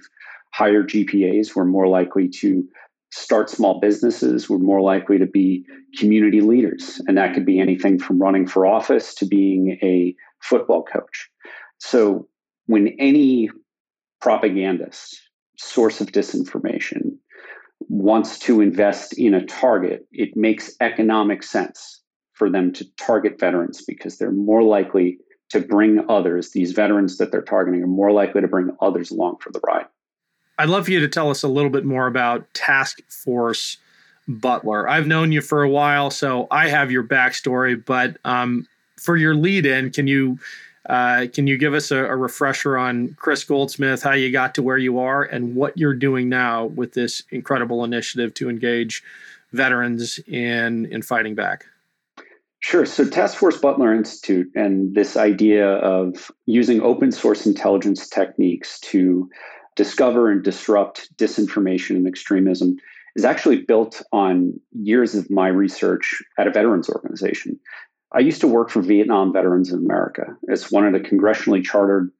higher 0.51 0.83
GPAs. 0.83 1.55
We're 1.55 1.65
more 1.65 1.87
likely 1.87 2.27
to 2.39 2.67
start 3.11 3.47
small 3.47 3.79
businesses. 3.79 4.49
We're 4.49 4.57
more 4.57 4.81
likely 4.81 5.19
to 5.19 5.27
be 5.27 5.63
community 5.99 6.41
leaders, 6.41 6.99
and 7.05 7.15
that 7.19 7.35
could 7.35 7.45
be 7.45 7.59
anything 7.59 7.99
from 7.99 8.19
running 8.19 8.47
for 8.47 8.65
office 8.65 9.13
to 9.15 9.27
being 9.27 9.77
a 9.83 10.15
football 10.41 10.83
coach. 10.83 11.29
So 11.77 12.27
when 12.65 12.95
any 12.97 13.51
propagandist, 14.19 15.15
source 15.59 16.01
of 16.01 16.11
disinformation, 16.11 17.17
wants 17.89 18.39
to 18.39 18.61
invest 18.61 19.17
in 19.17 19.33
a 19.33 19.45
target, 19.45 20.05
it 20.11 20.35
makes 20.35 20.75
economic 20.79 21.43
sense 21.43 22.01
for 22.33 22.49
them 22.49 22.73
to 22.73 22.85
target 22.95 23.39
veterans 23.39 23.83
because 23.85 24.17
they're 24.17 24.31
more 24.31 24.63
likely 24.63 25.19
to 25.51 25.59
bring 25.59 26.03
others, 26.09 26.51
these 26.51 26.71
veterans 26.71 27.17
that 27.17 27.31
they're 27.31 27.41
targeting 27.41 27.83
are 27.83 27.87
more 27.87 28.11
likely 28.11 28.41
to 28.41 28.47
bring 28.47 28.75
others 28.81 29.11
along 29.11 29.37
for 29.41 29.51
the 29.51 29.59
ride. 29.67 29.85
I'd 30.57 30.69
love 30.69 30.85
for 30.85 30.91
you 30.91 30.99
to 31.01 31.07
tell 31.07 31.29
us 31.29 31.43
a 31.43 31.47
little 31.47 31.69
bit 31.69 31.83
more 31.83 32.07
about 32.07 32.51
Task 32.53 32.99
Force 33.09 33.77
Butler. 34.27 34.87
I've 34.87 35.07
known 35.07 35.31
you 35.31 35.41
for 35.41 35.61
a 35.61 35.69
while, 35.69 36.09
so 36.09 36.47
I 36.51 36.69
have 36.69 36.89
your 36.89 37.03
backstory, 37.03 37.83
but 37.83 38.17
um, 38.23 38.65
for 38.97 39.17
your 39.17 39.35
lead 39.35 39.65
in, 39.65 39.91
can 39.91 40.07
you 40.07 40.39
uh, 40.89 41.27
can 41.33 41.47
you 41.47 41.57
give 41.57 41.73
us 41.73 41.91
a, 41.91 42.05
a, 42.05 42.15
refresher 42.15 42.77
on 42.77 43.15
Chris 43.19 43.43
Goldsmith, 43.43 44.01
how 44.01 44.13
you 44.13 44.31
got 44.31 44.55
to 44.55 44.63
where 44.63 44.77
you 44.77 44.99
are, 44.99 45.23
and 45.23 45.55
what 45.55 45.77
you're 45.77 45.93
doing 45.93 46.27
now 46.27 46.65
with 46.65 46.93
this 46.93 47.21
incredible 47.29 47.83
initiative 47.83 48.33
to 48.35 48.49
engage 48.49 49.03
veterans 49.51 50.19
in 50.27 50.87
in 50.87 51.01
fighting 51.01 51.35
back? 51.35 51.65
Sure. 52.61 52.85
So, 52.85 53.07
Task 53.07 53.37
Force 53.37 53.57
Butler 53.57 53.93
Institute 53.93 54.51
and 54.55 54.95
this 54.95 55.17
idea 55.17 55.67
of 55.67 56.31
using 56.45 56.81
open 56.81 57.11
source 57.11 57.45
intelligence 57.45 58.07
techniques 58.07 58.79
to 58.81 59.29
discover 59.75 60.29
and 60.29 60.43
disrupt 60.43 61.15
disinformation 61.17 61.95
and 61.95 62.07
extremism 62.07 62.77
is 63.15 63.25
actually 63.25 63.61
built 63.63 64.01
on 64.11 64.59
years 64.73 65.15
of 65.15 65.29
my 65.29 65.47
research 65.47 66.21
at 66.37 66.47
a 66.47 66.51
veterans 66.51 66.89
organization. 66.89 67.59
I 68.13 68.19
used 68.19 68.41
to 68.41 68.47
work 68.47 68.69
for 68.69 68.81
Vietnam 68.81 69.31
Veterans 69.31 69.71
of 69.71 69.79
America. 69.79 70.35
It's 70.43 70.71
one 70.71 70.85
of 70.85 70.93
the 70.93 70.99
congressionally 70.99 71.63
chartered 71.63 72.11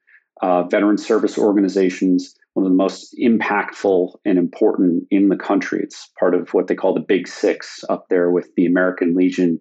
uh, 0.42 0.64
veteran 0.64 0.98
service 0.98 1.38
organizations, 1.38 2.36
one 2.54 2.66
of 2.66 2.72
the 2.72 2.76
most 2.76 3.16
impactful 3.22 4.18
and 4.26 4.38
important 4.38 5.06
in 5.12 5.30
the 5.30 5.36
country. 5.36 5.82
It's 5.84 6.10
part 6.20 6.34
of 6.34 6.54
what 6.54 6.68
they 6.68 6.76
call 6.76 6.94
the 6.94 7.02
Big 7.02 7.28
Six 7.28 7.84
up 7.90 8.08
there 8.10 8.32
with 8.32 8.50
the 8.56 8.66
American 8.66 9.16
Legion, 9.16 9.60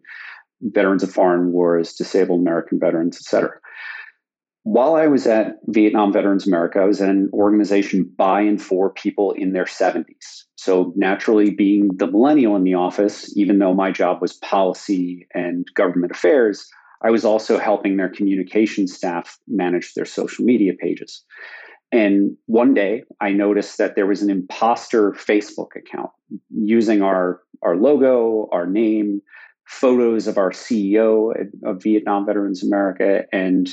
Veterans 0.62 1.02
of 1.02 1.10
Foreign 1.10 1.52
Wars, 1.52 1.94
Disabled 1.94 2.40
American 2.40 2.78
Veterans, 2.78 3.16
et 3.16 3.28
cetera 3.28 3.58
while 4.62 4.94
I 4.94 5.06
was 5.06 5.26
at 5.26 5.56
Vietnam 5.68 6.12
Veterans 6.12 6.46
America, 6.46 6.80
I 6.80 6.84
was 6.84 7.00
an 7.00 7.30
organization 7.32 8.10
by 8.16 8.42
and 8.42 8.60
for 8.60 8.90
people 8.90 9.32
in 9.32 9.52
their 9.52 9.64
70s. 9.64 10.44
So, 10.56 10.92
naturally, 10.96 11.50
being 11.50 11.90
the 11.96 12.06
millennial 12.06 12.56
in 12.56 12.64
the 12.64 12.74
office, 12.74 13.34
even 13.36 13.58
though 13.58 13.72
my 13.72 13.90
job 13.90 14.20
was 14.20 14.34
policy 14.34 15.26
and 15.34 15.66
government 15.74 16.12
affairs, 16.12 16.68
I 17.02 17.10
was 17.10 17.24
also 17.24 17.58
helping 17.58 17.96
their 17.96 18.10
communication 18.10 18.86
staff 18.86 19.38
manage 19.48 19.94
their 19.94 20.04
social 20.04 20.44
media 20.44 20.72
pages. 20.78 21.24
And 21.92 22.36
one 22.46 22.74
day 22.74 23.04
I 23.20 23.30
noticed 23.30 23.78
that 23.78 23.96
there 23.96 24.06
was 24.06 24.22
an 24.22 24.30
imposter 24.30 25.12
Facebook 25.12 25.74
account 25.74 26.10
using 26.50 27.02
our, 27.02 27.40
our 27.62 27.76
logo, 27.76 28.48
our 28.52 28.66
name, 28.66 29.22
photos 29.66 30.26
of 30.26 30.36
our 30.36 30.50
CEO 30.50 31.32
of 31.64 31.82
Vietnam 31.82 32.26
Veterans 32.26 32.62
America, 32.62 33.24
and 33.32 33.70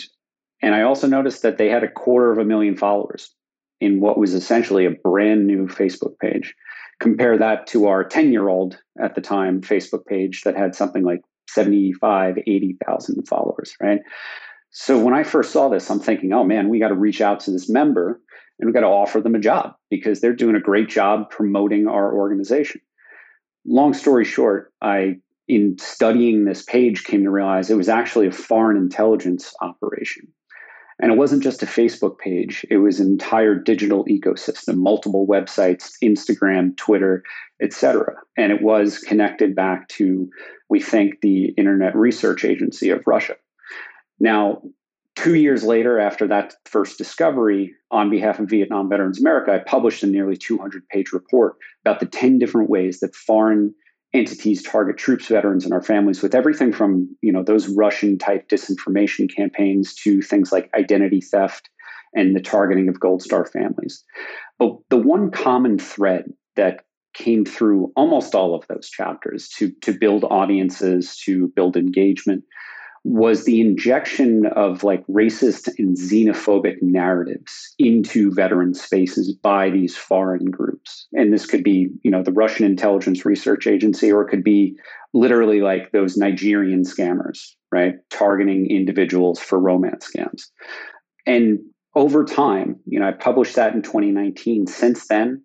and 0.62 0.74
I 0.74 0.82
also 0.82 1.08
noticed 1.08 1.44
that 1.44 1.58
they 1.58 1.70
had 1.70 1.84
a 1.84 1.92
quarter 1.92 2.32
of 2.32 2.38
a 2.38 2.46
million 2.46 2.76
followers 2.76 3.34
in 3.80 4.00
what 4.00 4.18
was 4.18 4.34
essentially 4.34 4.86
a 4.86 4.92
brand 4.92 5.46
new 5.46 5.68
Facebook 5.68 6.18
page. 6.20 6.56
Compare 7.00 7.38
that 7.38 7.68
to 7.68 7.88
our 7.88 8.04
10 8.04 8.32
year 8.32 8.48
old 8.48 8.80
at 9.00 9.16
the 9.16 9.22
time 9.22 9.62
Facebook 9.62 10.06
page 10.06 10.42
that 10.42 10.58
had 10.58 10.74
something 10.74 11.04
like 11.04 11.22
75, 11.50 12.40
80,000 12.46 13.28
followers, 13.28 13.76
right? 13.80 14.00
So 14.72 15.00
when 15.00 15.14
I 15.14 15.24
first 15.24 15.52
saw 15.52 15.70
this, 15.70 15.90
I'm 15.90 16.00
thinking, 16.00 16.34
oh 16.34 16.44
man, 16.44 16.70
we 16.70 16.80
got 16.80 16.90
to 16.90 16.96
reach 16.96 17.22
out 17.22 17.40
to 17.42 17.52
this 17.52 17.70
member 17.70 18.20
and 18.60 18.68
we 18.68 18.74
got 18.74 18.82
to 18.82 18.88
offer 18.88 19.22
them 19.22 19.36
a 19.36 19.40
job 19.40 19.76
because 19.92 20.20
they're 20.20 20.36
doing 20.36 20.56
a 20.56 20.60
great 20.62 20.90
job 20.90 21.30
promoting 21.30 21.88
our 21.88 22.14
organization. 22.14 22.82
Long 23.66 23.94
story 23.94 24.26
short, 24.26 24.74
I 24.82 25.18
in 25.48 25.78
studying 25.80 26.44
this 26.44 26.64
page 26.64 27.06
came 27.06 27.24
to 27.24 27.30
realize 27.30 27.70
it 27.70 27.78
was 27.78 27.88
actually 27.88 28.28
a 28.28 28.32
foreign 28.32 28.76
intelligence 28.76 29.54
operation 29.62 30.28
and 31.00 31.12
it 31.12 31.18
wasn't 31.18 31.44
just 31.44 31.62
a 31.64 31.68
Facebook 31.68 32.18
page, 32.18 32.66
it 32.70 32.78
was 32.78 33.00
an 33.00 33.08
entire 33.08 33.56
digital 33.56 34.04
ecosystem, 34.06 34.78
multiple 34.78 35.28
websites, 35.28 35.94
Instagram, 36.04 36.76
Twitter, 36.78 37.24
etc. 37.62 38.16
And 38.36 38.52
it 38.52 38.62
was 38.62 38.98
connected 39.00 39.56
back 39.56 39.88
to, 39.90 40.30
we 40.70 40.80
think, 40.80 41.22
the 41.22 41.50
Internet 41.50 41.96
Research 41.96 42.44
Agency 42.44 42.90
of 42.90 43.06
Russia. 43.06 43.36
Now, 44.20 44.64
two 45.16 45.36
years 45.36 45.64
later, 45.64 46.00
after 46.00 46.28
that 46.28 46.56
first 46.66 46.98
discovery, 46.98 47.74
on 47.92 48.10
behalf 48.10 48.40
of 48.40 48.50
Vietnam 48.50 48.90
Veterans 48.90 49.20
America, 49.20 49.54
I 49.54 49.60
published 49.60 50.04
a 50.04 50.08
nearly 50.08 50.36
200 50.36 50.88
page 50.90 51.14
report 51.14 51.56
about 51.86 52.00
the 52.00 52.06
10 52.06 52.40
different 52.40 52.70
ways 52.70 53.00
that 53.00 53.16
foreign 53.16 53.74
entities 54.14 54.64
target 54.64 54.98
troops, 54.98 55.28
veterans, 55.28 55.66
and 55.66 55.74
our 55.74 55.82
families 55.82 56.22
with 56.22 56.34
everything 56.34 56.72
from 56.72 57.16
you 57.22 57.32
know 57.32 57.44
those 57.44 57.68
Russian 57.68 58.18
type 58.18 58.48
disinformation 58.50 59.34
campaigns 59.34 59.94
to 59.96 60.22
things 60.22 60.52
like 60.52 60.70
identity 60.78 61.22
theft 61.22 61.70
and 62.14 62.36
the 62.36 62.42
targeting 62.42 62.90
of 62.90 63.00
Gold 63.00 63.22
Star 63.22 63.46
families. 63.46 64.04
But 64.60 64.78
the 64.90 64.98
one 64.98 65.32
common 65.32 65.78
thread 65.78 66.32
that 66.56 66.86
came 67.14 67.46
through 67.46 67.92
almost 67.96 68.36
all 68.36 68.56
of 68.56 68.66
those 68.68 68.90
chapters 68.90 69.50
to 69.58 69.72
to 69.82 69.92
build 69.92 70.24
audiences, 70.24 71.18
to 71.26 71.52
build 71.56 71.76
engagement, 71.76 72.44
was 73.04 73.46
the 73.46 73.62
injection 73.62 74.46
of 74.56 74.84
like 74.84 75.06
racist 75.08 75.70
and 75.78 75.98
xenophobic 75.98 76.76
narratives 76.82 77.74
into 77.80 78.32
veteran 78.32 78.74
spaces 78.74 79.34
by 79.34 79.70
these 79.70 79.96
foreign 79.96 80.46
groups. 80.46 81.08
And 81.14 81.34
this 81.34 81.46
could 81.46 81.64
be, 81.64 81.90
you 82.04 82.12
know, 82.12 82.24
the 82.24 82.32
Russian 82.32 82.66
intelligence 82.66 83.26
research 83.26 83.68
agency, 83.68 84.12
or 84.12 84.24
it 84.24 84.30
could 84.30 84.44
be 84.44 84.76
literally 85.14 85.62
like 85.62 85.92
those 85.92 86.18
Nigerian 86.18 86.84
scammers, 86.84 87.54
right? 87.72 87.96
Targeting 88.10 88.70
individuals 88.70 89.40
for 89.40 89.60
romance 89.60 90.12
scams. 90.14 90.44
And 91.26 91.60
over 91.96 92.26
time, 92.26 92.80
you 92.86 93.00
know, 93.00 93.08
I 93.08 93.12
published 93.12 93.56
that 93.56 93.74
in 93.74 93.82
2019. 93.82 94.68
Since 94.68 95.08
then, 95.08 95.44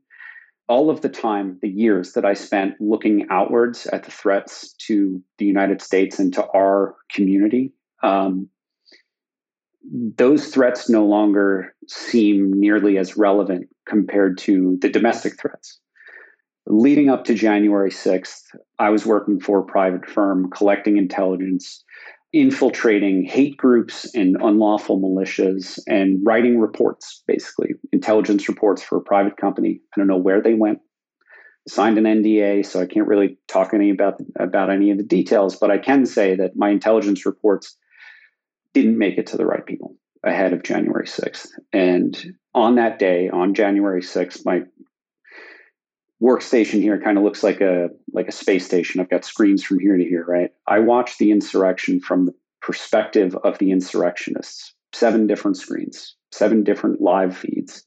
all 0.73 0.89
of 0.89 1.03
the 1.03 1.09
time, 1.11 1.59
the 1.61 1.69
years 1.69 2.15
that 2.15 2.25
I 2.25 2.33
spent 2.33 2.81
looking 2.81 3.27
outwards 3.29 3.87
at 3.89 4.05
the 4.05 4.11
threats 4.11 4.73
to 4.87 5.23
the 5.37 5.45
United 5.45 5.83
States 5.83 6.19
and 6.19 6.33
to 6.33 6.47
our 6.55 6.97
community, 7.15 7.75
um, 8.03 8.49
those 10.17 10.49
threats 10.49 10.89
no 10.89 11.05
longer 11.05 11.75
seem 11.89 12.51
nearly 12.55 12.97
as 12.97 13.19
relevant 13.19 13.69
compared 13.87 14.39
to 14.39 14.79
the 14.81 14.89
domestic 14.89 15.39
threats. 15.39 15.79
Leading 16.67 17.11
up 17.11 17.25
to 17.27 17.35
January 17.35 17.91
6th, 17.91 18.41
I 18.79 18.89
was 18.89 19.05
working 19.05 19.41
for 19.41 19.59
a 19.59 19.65
private 19.67 20.09
firm 20.09 20.49
collecting 20.51 20.97
intelligence 20.97 21.85
infiltrating 22.33 23.25
hate 23.25 23.57
groups 23.57 24.15
and 24.15 24.37
unlawful 24.41 24.99
militias 24.99 25.79
and 25.87 26.21
writing 26.25 26.59
reports, 26.59 27.23
basically 27.27 27.71
intelligence 27.93 28.49
reports 28.49 28.83
for 28.83 28.97
a 28.97 29.03
private 29.03 29.37
company. 29.37 29.81
I 29.95 30.01
don't 30.01 30.07
know 30.07 30.17
where 30.17 30.41
they 30.41 30.55
went. 30.55 30.79
Signed 31.69 31.99
an 31.99 32.05
NDA, 32.05 32.67
so 32.67 32.81
I 32.81 32.87
can't 32.87 33.07
really 33.07 33.39
talk 33.47 33.73
any 33.73 33.91
about 33.91 34.21
about 34.37 34.71
any 34.71 34.91
of 34.91 34.99
the 34.99 35.05
details. 35.05 35.57
But 35.57 35.71
I 35.71 35.79
can 35.79 36.07
say 36.07 36.35
that 36.37 36.57
my 36.57 36.71
intelligence 36.71 37.25
reports 37.25 37.77
didn't 38.75 38.99
make 38.99 39.17
it 39.17 39.29
to 39.29 39.37
the 39.37 39.47
right 39.47 39.65
people 39.65 39.95
ahead 40.25 40.53
of 40.53 40.65
January 40.65 41.07
6th. 41.07 41.49
And 41.73 42.37
on 42.55 42.77
that 42.77 42.99
day, 42.99 43.29
on 43.29 43.55
January 43.55 44.03
6th, 44.03 44.45
my 44.45 44.63
workstation 46.23 46.81
here 46.81 47.01
kind 47.01 47.19
of 47.19 47.25
looks 47.25 47.43
like 47.43 47.61
a 47.61 47.89
like 48.13 48.29
a 48.29 48.33
space 48.33 48.65
station. 48.65 49.01
I've 49.01 49.11
got 49.11 49.25
screens 49.25 49.65
from 49.65 49.81
here 49.81 49.97
to 49.97 50.05
here, 50.05 50.25
right? 50.27 50.51
I 50.67 50.79
watched 50.79 51.19
the 51.19 51.31
insurrection 51.31 52.01
from 52.01 52.27
the 52.27 52.35
perspective 52.61 53.37
of 53.43 53.59
the 53.59 53.73
insurrectionists. 53.73 54.75
Seven 54.95 55.27
different 55.27 55.57
screens, 55.57 56.15
seven 56.31 56.65
different 56.65 57.01
live 57.01 57.37
feeds 57.37 57.85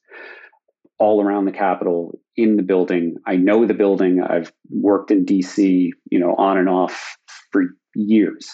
all 0.98 1.22
around 1.22 1.46
the 1.46 1.52
Capitol 1.52 2.20
in 2.36 2.56
the 2.56 2.64
building. 2.64 3.16
I 3.26 3.36
know 3.36 3.66
the 3.66 3.74
building. 3.74 4.22
I've 4.22 4.52
worked 4.70 5.12
in 5.12 5.26
DC, 5.26 5.90
you 6.10 6.20
know, 6.20 6.36
on 6.36 6.58
and 6.58 6.70
off 6.70 7.18
for 7.52 7.64
years. 7.96 8.50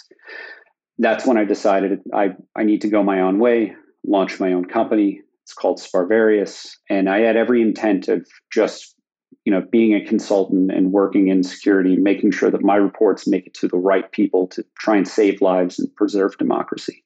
That's 0.98 1.26
when 1.26 1.36
I 1.36 1.44
decided 1.44 2.00
I, 2.12 2.30
I 2.56 2.64
need 2.64 2.82
to 2.82 2.88
go 2.88 3.02
my 3.02 3.20
own 3.20 3.38
way, 3.38 3.74
launch 4.04 4.40
my 4.40 4.52
own 4.52 4.64
company. 4.64 5.20
It's 5.44 5.54
called 5.54 5.80
Sparverius. 5.80 6.70
and 6.88 7.08
I 7.08 7.20
had 7.20 7.36
every 7.36 7.62
intent 7.62 8.08
of 8.08 8.26
just 8.52 8.94
you 9.44 9.52
know 9.52 9.62
being 9.70 9.94
a 9.94 10.04
consultant 10.04 10.70
and 10.70 10.92
working 10.92 11.28
in 11.28 11.42
security, 11.42 11.96
making 11.96 12.32
sure 12.32 12.50
that 12.50 12.62
my 12.62 12.76
reports 12.76 13.26
make 13.26 13.46
it 13.46 13.54
to 13.54 13.68
the 13.68 13.76
right 13.76 14.10
people 14.12 14.46
to 14.48 14.64
try 14.78 14.96
and 14.96 15.08
save 15.08 15.40
lives 15.40 15.78
and 15.78 15.94
preserve 15.96 16.36
democracy. 16.38 17.04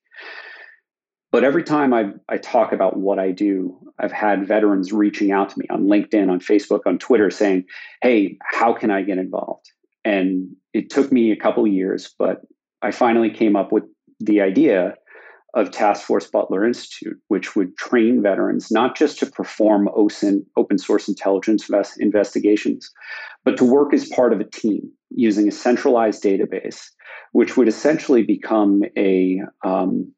But 1.32 1.44
every 1.44 1.64
time 1.64 1.92
I, 1.92 2.12
I 2.28 2.38
talk 2.38 2.72
about 2.72 2.96
what 2.96 3.18
I 3.18 3.30
do, 3.30 3.76
I've 3.98 4.12
had 4.12 4.46
veterans 4.46 4.92
reaching 4.92 5.32
out 5.32 5.50
to 5.50 5.58
me 5.58 5.66
on 5.68 5.84
LinkedIn, 5.84 6.30
on 6.30 6.40
Facebook, 6.40 6.80
on 6.86 6.98
Twitter 6.98 7.30
saying, 7.30 7.64
Hey, 8.00 8.38
how 8.42 8.72
can 8.72 8.90
I 8.90 9.02
get 9.02 9.18
involved? 9.18 9.70
And 10.04 10.54
it 10.72 10.88
took 10.88 11.10
me 11.10 11.32
a 11.32 11.36
couple 11.36 11.66
years, 11.66 12.14
but 12.18 12.42
I 12.80 12.90
finally 12.90 13.30
came 13.30 13.56
up 13.56 13.72
with 13.72 13.84
the 14.20 14.40
idea 14.40 14.94
of 15.56 15.70
Task 15.70 16.06
Force 16.06 16.26
Butler 16.26 16.66
Institute, 16.66 17.18
which 17.28 17.56
would 17.56 17.76
train 17.78 18.22
veterans 18.22 18.70
not 18.70 18.94
just 18.94 19.18
to 19.18 19.26
perform 19.26 19.88
open 19.96 20.78
source 20.78 21.08
intelligence 21.08 21.70
investigations, 21.98 22.92
but 23.42 23.56
to 23.56 23.64
work 23.64 23.94
as 23.94 24.06
part 24.10 24.34
of 24.34 24.40
a 24.40 24.44
team 24.44 24.92
using 25.10 25.48
a 25.48 25.52
centralized 25.52 26.22
database, 26.22 26.90
which 27.32 27.56
would 27.56 27.68
essentially 27.68 28.22
become 28.22 28.82
a 28.98 29.40
um, 29.64 30.12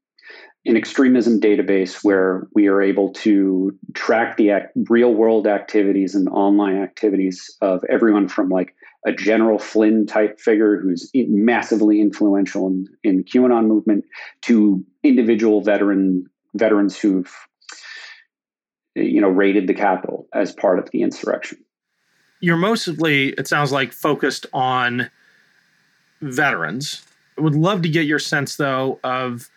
an 0.66 0.76
extremism 0.76 1.40
database 1.40 2.02
where 2.02 2.48
we 2.52 2.66
are 2.66 2.82
able 2.82 3.12
to 3.12 3.70
track 3.94 4.36
the 4.36 4.50
real 4.90 5.14
world 5.14 5.46
activities 5.46 6.16
and 6.16 6.28
online 6.28 6.82
activities 6.82 7.56
of 7.62 7.82
everyone 7.88 8.26
from 8.26 8.48
like 8.48 8.74
a 9.06 9.12
General 9.12 9.58
Flynn 9.58 10.06
type 10.06 10.40
figure 10.40 10.80
who's 10.80 11.10
massively 11.14 12.00
influential 12.00 12.66
in, 12.66 12.86
in 13.04 13.16
the 13.18 13.24
QAnon 13.24 13.66
movement 13.66 14.04
to 14.42 14.84
individual 15.02 15.60
veteran 15.60 16.26
veterans 16.54 16.98
who've 16.98 17.32
you 18.94 19.20
know 19.20 19.28
raided 19.28 19.66
the 19.66 19.74
Capitol 19.74 20.26
as 20.34 20.52
part 20.52 20.78
of 20.78 20.90
the 20.90 21.02
insurrection. 21.02 21.58
You're 22.40 22.56
mostly, 22.56 23.30
it 23.30 23.48
sounds 23.48 23.72
like, 23.72 23.92
focused 23.92 24.46
on 24.52 25.10
veterans. 26.20 27.04
I 27.36 27.40
would 27.40 27.56
love 27.56 27.82
to 27.82 27.88
get 27.88 28.06
your 28.06 28.18
sense 28.18 28.56
though 28.56 29.00
of 29.04 29.48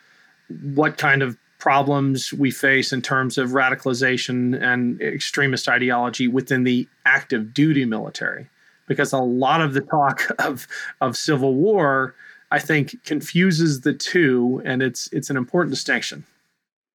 what 0.73 0.97
kind 0.97 1.21
of 1.21 1.37
problems 1.59 2.33
we 2.33 2.49
face 2.49 2.91
in 2.91 3.01
terms 3.01 3.37
of 3.37 3.49
radicalization 3.51 4.59
and 4.59 4.99
extremist 5.01 5.69
ideology 5.69 6.27
within 6.27 6.63
the 6.63 6.87
active 7.05 7.53
duty 7.53 7.85
military 7.85 8.47
because 8.87 9.13
a 9.13 9.17
lot 9.17 9.61
of 9.61 9.73
the 9.73 9.81
talk 9.81 10.27
of 10.39 10.67
of 11.01 11.17
civil 11.17 11.55
war 11.55 12.15
i 12.51 12.59
think 12.59 12.95
confuses 13.05 13.81
the 13.81 13.93
two 13.93 14.61
and 14.65 14.81
it's 14.81 15.09
it's 15.11 15.29
an 15.29 15.37
important 15.37 15.71
distinction 15.71 16.25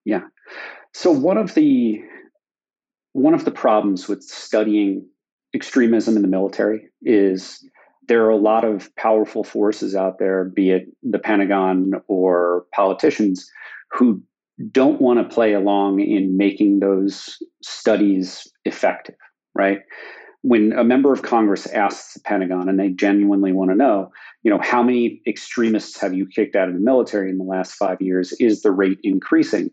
yeah 0.04 0.22
so 0.92 1.10
one 1.10 1.36
of 1.36 1.54
the 1.54 2.00
one 3.12 3.34
of 3.34 3.44
the 3.44 3.50
problems 3.50 4.08
with 4.08 4.22
studying 4.22 5.06
extremism 5.54 6.16
in 6.16 6.22
the 6.22 6.28
military 6.28 6.88
is 7.02 7.64
there 8.08 8.24
are 8.24 8.30
a 8.30 8.36
lot 8.36 8.64
of 8.64 8.94
powerful 8.96 9.42
forces 9.42 9.96
out 9.96 10.18
there, 10.18 10.44
be 10.44 10.70
it 10.70 10.86
the 11.02 11.18
Pentagon 11.18 11.92
or 12.08 12.66
politicians, 12.74 13.50
who 13.90 14.22
don't 14.70 15.00
want 15.00 15.18
to 15.18 15.34
play 15.34 15.54
along 15.54 16.00
in 16.00 16.36
making 16.36 16.80
those 16.80 17.38
studies 17.62 18.46
effective, 18.64 19.16
right? 19.54 19.80
When 20.46 20.72
a 20.72 20.84
member 20.84 21.12
of 21.12 21.22
Congress 21.22 21.66
asks 21.66 22.14
the 22.14 22.20
Pentagon 22.20 22.68
and 22.68 22.78
they 22.78 22.90
genuinely 22.90 23.52
want 23.52 23.72
to 23.72 23.76
know, 23.76 24.12
you 24.44 24.50
know, 24.52 24.60
how 24.62 24.80
many 24.80 25.20
extremists 25.26 25.98
have 25.98 26.14
you 26.14 26.24
kicked 26.24 26.54
out 26.54 26.68
of 26.68 26.74
the 26.74 26.80
military 26.80 27.30
in 27.30 27.38
the 27.38 27.42
last 27.44 27.72
five 27.72 28.00
years? 28.00 28.32
Is 28.38 28.62
the 28.62 28.70
rate 28.70 29.00
increasing? 29.02 29.72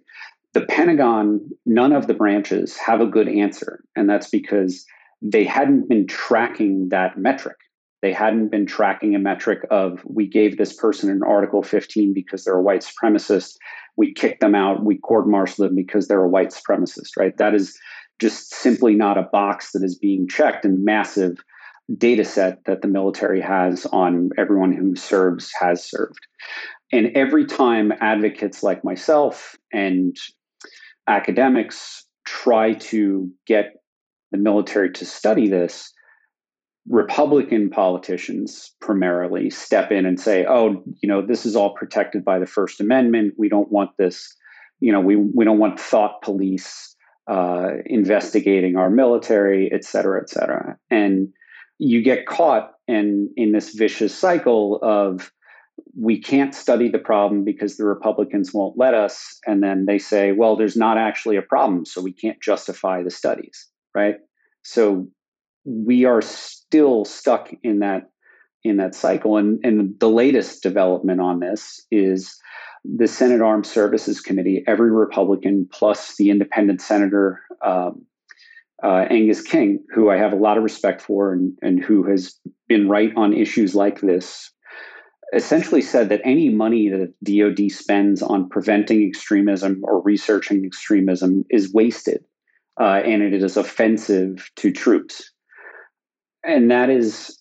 The 0.54 0.66
Pentagon, 0.66 1.48
none 1.68 1.92
of 1.92 2.08
the 2.08 2.16
branches 2.16 2.76
have 2.78 3.02
a 3.02 3.06
good 3.06 3.28
answer. 3.28 3.84
And 3.96 4.10
that's 4.10 4.30
because 4.32 4.84
they 5.22 5.44
hadn't 5.44 5.90
been 5.90 6.08
tracking 6.08 6.90
that 6.90 7.20
metric. 7.20 7.58
They 8.02 8.12
hadn't 8.12 8.50
been 8.50 8.66
tracking 8.66 9.14
a 9.14 9.20
metric 9.20 9.60
of 9.70 10.02
we 10.06 10.28
gave 10.28 10.58
this 10.58 10.74
person 10.74 11.12
an 11.12 11.22
Article 11.22 11.62
15 11.62 12.16
because 12.16 12.46
they're 12.46 12.58
a 12.58 12.64
white 12.64 12.84
supremacist. 12.84 13.58
We 13.96 14.12
kicked 14.12 14.42
them 14.42 14.56
out. 14.56 14.84
We 14.84 14.98
court 14.98 15.28
martialed 15.28 15.70
them 15.70 15.76
because 15.76 16.08
they're 16.08 16.24
a 16.24 16.28
white 16.28 16.50
supremacist, 16.50 17.12
right? 17.16 17.38
That 17.38 17.54
is 17.54 17.78
just 18.20 18.54
simply 18.54 18.96
not 18.96 19.18
a 19.18 19.24
box 19.24 19.72
that 19.72 19.84
is 19.84 19.98
being 19.98 20.28
checked 20.28 20.66
and 20.66 20.84
massive 20.84 21.38
data 21.98 22.24
set 22.24 22.64
that 22.66 22.82
the 22.82 22.88
military 22.88 23.42
has 23.42 23.86
on 23.88 24.30
everyone 24.38 24.72
who 24.72 24.96
serves, 24.96 25.52
has 25.60 25.84
served. 25.84 26.20
And 26.92 27.12
every 27.16 27.46
time 27.46 27.92
advocates 28.00 28.64
like 28.64 28.84
myself 28.84 29.58
and 29.74 30.16
academics 31.08 32.06
try 32.26 32.74
to 32.74 33.30
get 33.46 33.74
the 34.32 34.38
military 34.38 34.92
to 34.94 35.06
study 35.06 35.50
this, 35.50 35.92
Republican 36.88 37.70
politicians 37.70 38.74
primarily 38.82 39.50
step 39.50 39.92
in 39.92 40.06
and 40.06 40.20
say, 40.20 40.46
oh, 40.46 40.84
you 41.02 41.08
know, 41.08 41.26
this 41.26 41.46
is 41.46 41.56
all 41.56 41.74
protected 41.74 42.26
by 42.26 42.40
the 42.40 42.46
First 42.46 42.82
Amendment. 42.82 43.34
We 43.38 43.50
don't 43.50 43.72
want 43.72 43.92
this, 43.98 44.36
you 44.80 44.92
know, 44.92 45.00
we, 45.00 45.16
we 45.16 45.46
don't 45.46 45.60
want 45.60 45.80
thought 45.80 46.22
police 46.22 46.93
uh, 47.28 47.72
investigating 47.86 48.76
our 48.76 48.90
military, 48.90 49.72
et 49.72 49.84
cetera, 49.84 50.22
et 50.22 50.30
cetera. 50.30 50.78
And 50.90 51.30
you 51.80 52.02
get 52.02 52.26
caught 52.26 52.72
in, 52.88 53.30
in 53.36 53.52
this 53.52 53.74
vicious 53.74 54.16
cycle 54.16 54.80
of 54.82 55.32
we 56.00 56.20
can't 56.22 56.54
study 56.54 56.90
the 56.90 57.00
problem 57.00 57.44
because 57.44 57.78
the 57.78 57.86
Republicans 57.86 58.54
won't 58.54 58.78
let 58.78 58.94
us. 58.94 59.40
And 59.46 59.64
then 59.64 59.86
they 59.86 60.00
say, 60.00 60.32
well, 60.32 60.56
there's 60.56 60.78
not 60.78 60.98
actually 60.98 61.38
a 61.38 61.42
problem, 61.42 61.86
so 61.86 62.02
we 62.02 62.14
can't 62.14 62.42
justify 62.42 63.04
the 63.04 63.10
studies, 63.10 63.68
right? 63.96 64.18
So 64.64 65.08
we 65.66 66.06
are 66.06 66.22
still 66.22 67.06
stuck 67.06 67.52
in 67.64 67.80
that 67.80 68.10
in 68.64 68.78
that 68.78 68.96
cycle. 68.96 69.38
And, 69.38 69.60
and 69.66 70.00
the 70.00 70.10
latest 70.10 70.64
development 70.64 71.20
on 71.20 71.40
this 71.40 71.86
is 71.92 72.34
the 72.84 73.08
Senate 73.08 73.42
Armed 73.42 73.66
Services 73.66 74.20
Committee, 74.20 74.64
every 74.68 74.92
Republican 74.92 75.68
plus 75.72 76.18
the 76.18 76.30
independent 76.30 76.82
senator, 76.82 77.42
um, 77.62 78.06
uh, 78.84 79.06
Angus 79.10 79.42
King, 79.42 79.84
who 79.94 80.10
I 80.10 80.18
have 80.18 80.34
a 80.34 80.38
lot 80.38 80.58
of 80.58 80.64
respect 80.64 81.02
for 81.02 81.32
and, 81.32 81.58
and 81.62 81.82
who 81.82 82.04
has 82.10 82.38
been 82.68 82.90
right 82.90 83.12
on 83.16 83.34
issues 83.34 83.74
like 83.74 84.02
this, 84.02 84.52
essentially 85.34 85.82
said 85.82 86.10
that 86.10 86.22
any 86.24 86.50
money 86.50 86.90
that 86.90 87.14
DoD 87.24 87.72
spends 87.72 88.22
on 88.22 88.50
preventing 88.50 89.08
extremism 89.08 89.82
or 89.84 90.02
researching 90.02 90.66
extremism 90.66 91.46
is 91.50 91.74
wasted 91.74 92.24
uh, 92.80 93.02
and 93.06 93.22
it 93.22 93.34
is 93.34 93.58
offensive 93.58 94.50
to 94.58 94.72
troops. 94.72 95.32
And 96.44 96.70
that 96.72 96.90
is 96.90 97.40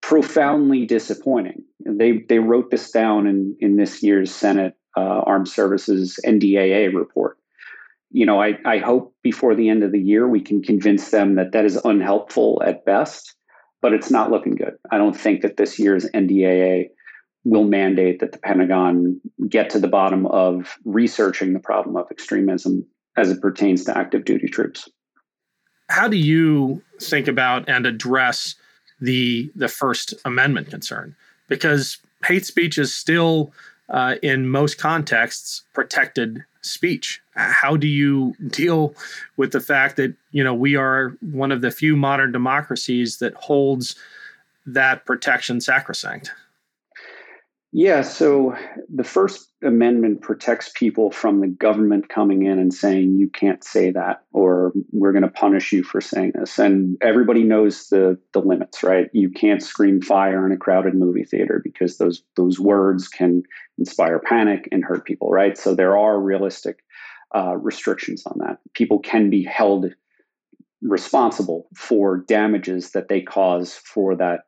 profoundly 0.00 0.86
disappointing. 0.86 1.64
They 1.80 2.24
they 2.28 2.38
wrote 2.38 2.70
this 2.70 2.90
down 2.90 3.26
in 3.26 3.56
in 3.60 3.76
this 3.76 4.02
year's 4.02 4.34
Senate 4.34 4.74
uh, 4.96 5.00
Armed 5.00 5.48
Services 5.48 6.18
NDAA 6.24 6.94
report. 6.94 7.38
You 8.10 8.26
know, 8.26 8.40
I 8.40 8.58
I 8.64 8.78
hope 8.78 9.14
before 9.22 9.54
the 9.54 9.68
end 9.68 9.82
of 9.82 9.92
the 9.92 10.00
year 10.00 10.28
we 10.28 10.40
can 10.40 10.62
convince 10.62 11.10
them 11.10 11.36
that 11.36 11.52
that 11.52 11.64
is 11.64 11.76
unhelpful 11.76 12.62
at 12.64 12.84
best, 12.84 13.34
but 13.82 13.92
it's 13.92 14.10
not 14.10 14.30
looking 14.30 14.54
good. 14.54 14.74
I 14.90 14.98
don't 14.98 15.16
think 15.16 15.42
that 15.42 15.56
this 15.56 15.78
year's 15.78 16.06
NDAA 16.06 16.88
will 17.44 17.64
mandate 17.64 18.20
that 18.20 18.32
the 18.32 18.38
Pentagon 18.38 19.20
get 19.48 19.70
to 19.70 19.78
the 19.78 19.88
bottom 19.88 20.26
of 20.26 20.76
researching 20.84 21.52
the 21.52 21.60
problem 21.60 21.96
of 21.96 22.10
extremism 22.10 22.84
as 23.16 23.30
it 23.30 23.40
pertains 23.40 23.84
to 23.84 23.96
active 23.96 24.24
duty 24.24 24.48
troops 24.48 24.88
how 25.88 26.08
do 26.08 26.16
you 26.16 26.82
think 27.00 27.28
about 27.28 27.68
and 27.68 27.86
address 27.86 28.54
the 29.00 29.50
the 29.54 29.68
First 29.68 30.14
Amendment 30.24 30.70
concern? 30.70 31.14
Because 31.48 31.98
hate 32.24 32.44
speech 32.44 32.78
is 32.78 32.92
still, 32.92 33.52
uh, 33.88 34.16
in 34.22 34.48
most 34.48 34.78
contexts, 34.78 35.62
protected 35.72 36.44
speech. 36.62 37.20
How 37.34 37.76
do 37.76 37.86
you 37.86 38.34
deal 38.48 38.94
with 39.36 39.52
the 39.52 39.60
fact 39.60 39.96
that 39.96 40.14
you 40.32 40.44
know 40.44 40.54
we 40.54 40.76
are 40.76 41.16
one 41.20 41.52
of 41.52 41.60
the 41.60 41.70
few 41.70 41.96
modern 41.96 42.32
democracies 42.32 43.18
that 43.18 43.34
holds 43.34 43.96
that 44.66 45.04
protection 45.06 45.60
sacrosanct? 45.60 46.32
Yeah, 47.80 48.02
so 48.02 48.56
the 48.92 49.04
First 49.04 49.52
Amendment 49.62 50.20
protects 50.20 50.68
people 50.74 51.12
from 51.12 51.40
the 51.40 51.46
government 51.46 52.08
coming 52.08 52.44
in 52.44 52.58
and 52.58 52.74
saying, 52.74 53.18
you 53.18 53.28
can't 53.28 53.62
say 53.62 53.92
that, 53.92 54.24
or 54.32 54.72
we're 54.90 55.12
going 55.12 55.22
to 55.22 55.28
punish 55.28 55.70
you 55.70 55.84
for 55.84 56.00
saying 56.00 56.32
this. 56.34 56.58
And 56.58 56.96
everybody 57.00 57.44
knows 57.44 57.86
the, 57.86 58.18
the 58.32 58.40
limits, 58.40 58.82
right? 58.82 59.08
You 59.12 59.30
can't 59.30 59.62
scream 59.62 60.02
fire 60.02 60.44
in 60.44 60.50
a 60.50 60.56
crowded 60.56 60.96
movie 60.96 61.22
theater 61.22 61.60
because 61.62 61.98
those, 61.98 62.24
those 62.34 62.58
words 62.58 63.06
can 63.06 63.44
inspire 63.78 64.18
panic 64.18 64.68
and 64.72 64.84
hurt 64.84 65.04
people, 65.04 65.30
right? 65.30 65.56
So 65.56 65.76
there 65.76 65.96
are 65.96 66.20
realistic 66.20 66.80
uh, 67.32 67.54
restrictions 67.58 68.24
on 68.26 68.38
that. 68.40 68.58
People 68.74 68.98
can 68.98 69.30
be 69.30 69.44
held 69.44 69.86
responsible 70.82 71.68
for 71.76 72.24
damages 72.26 72.90
that 72.90 73.08
they 73.08 73.20
cause 73.20 73.74
for 73.74 74.16
that 74.16 74.40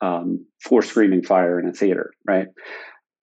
um, 0.00 0.46
for 0.62 0.82
screaming 0.82 1.22
fire 1.22 1.58
in 1.58 1.68
a 1.68 1.72
theater, 1.72 2.12
right? 2.26 2.48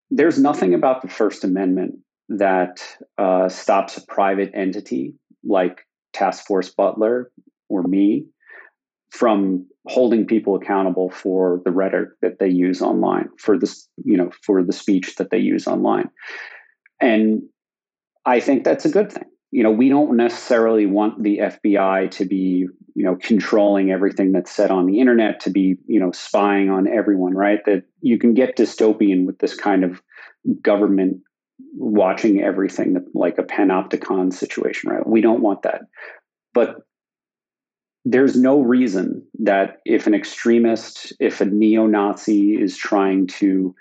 There's 0.10 0.40
nothing 0.40 0.74
about 0.74 1.02
the 1.02 1.08
First 1.08 1.44
Amendment 1.44 1.96
that 2.30 2.82
uh, 3.18 3.50
stops 3.50 3.98
a 3.98 4.06
private 4.06 4.52
entity 4.54 5.14
like 5.44 5.82
Task 6.14 6.46
Force 6.46 6.70
Butler 6.70 7.32
or 7.70 7.84
me 7.84 8.26
from 9.12 9.68
holding 9.88 10.26
people 10.26 10.56
accountable 10.56 11.10
for 11.10 11.62
the 11.66 11.72
rhetoric 11.72 12.10
that 12.22 12.40
they 12.40 12.48
use 12.48 12.82
online, 12.82 13.30
for 13.38 13.58
this, 13.58 13.88
you 14.04 14.16
know, 14.16 14.32
for 14.44 14.64
the 14.64 14.74
speech 14.74 15.16
that 15.16 15.32
they 15.32 15.38
use 15.38 15.68
online. 15.68 16.10
And 17.02 17.42
I 18.26 18.40
think 18.40 18.64
that's 18.64 18.86
a 18.86 18.90
good 18.90 19.12
thing. 19.12 19.31
You 19.52 19.64
know, 19.64 19.72
we 19.72 19.90
don't 19.90 20.16
necessarily 20.16 20.86
want 20.86 21.22
the 21.22 21.40
FBI 21.40 22.10
to 22.12 22.26
be, 22.26 22.68
you 22.96 23.04
know, 23.04 23.18
controlling 23.18 23.92
everything 23.92 24.32
that's 24.32 24.52
said 24.52 24.72
on 24.72 24.86
the 24.86 25.00
internet, 25.00 25.42
to 25.42 25.50
be, 25.50 25.78
you 25.88 26.00
know, 26.00 26.12
spying 26.12 26.70
on 26.70 26.88
everyone, 26.88 27.34
right? 27.34 27.60
That 27.66 27.84
you 28.02 28.18
can 28.18 28.34
get 28.34 28.58
dystopian 28.58 29.26
with 29.26 29.40
this 29.40 29.56
kind 29.56 29.84
of 29.84 30.02
government 30.62 31.22
watching 31.74 32.42
everything 32.42 32.98
like 33.14 33.38
a 33.38 33.44
panopticon 33.44 34.34
situation, 34.34 34.90
right? 34.90 35.06
We 35.06 35.22
don't 35.22 35.42
want 35.42 35.64
that. 35.64 35.82
But 36.54 36.78
there's 38.04 38.36
no 38.36 38.62
reason 38.62 39.26
that 39.40 39.78
if 39.86 40.08
an 40.08 40.16
extremist, 40.16 41.14
if 41.20 41.42
a 41.42 41.46
neo 41.46 41.86
Nazi 41.86 42.54
is 42.54 42.76
trying 42.76 43.28
to 43.28 43.76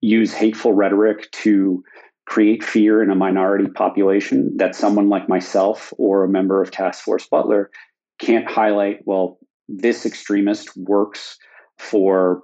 use 0.00 0.32
hateful 0.32 0.72
rhetoric 0.72 1.30
to 1.32 1.82
create 2.26 2.62
fear 2.62 3.02
in 3.02 3.10
a 3.10 3.14
minority 3.14 3.68
population, 3.68 4.56
that 4.56 4.74
someone 4.74 5.08
like 5.08 5.28
myself 5.28 5.92
or 5.96 6.24
a 6.24 6.28
member 6.28 6.60
of 6.60 6.70
Task 6.70 7.04
Force 7.04 7.26
Butler 7.26 7.70
can't 8.18 8.50
highlight, 8.50 9.00
well, 9.04 9.38
this 9.68 10.04
extremist 10.04 10.76
works 10.76 11.38
for, 11.78 12.42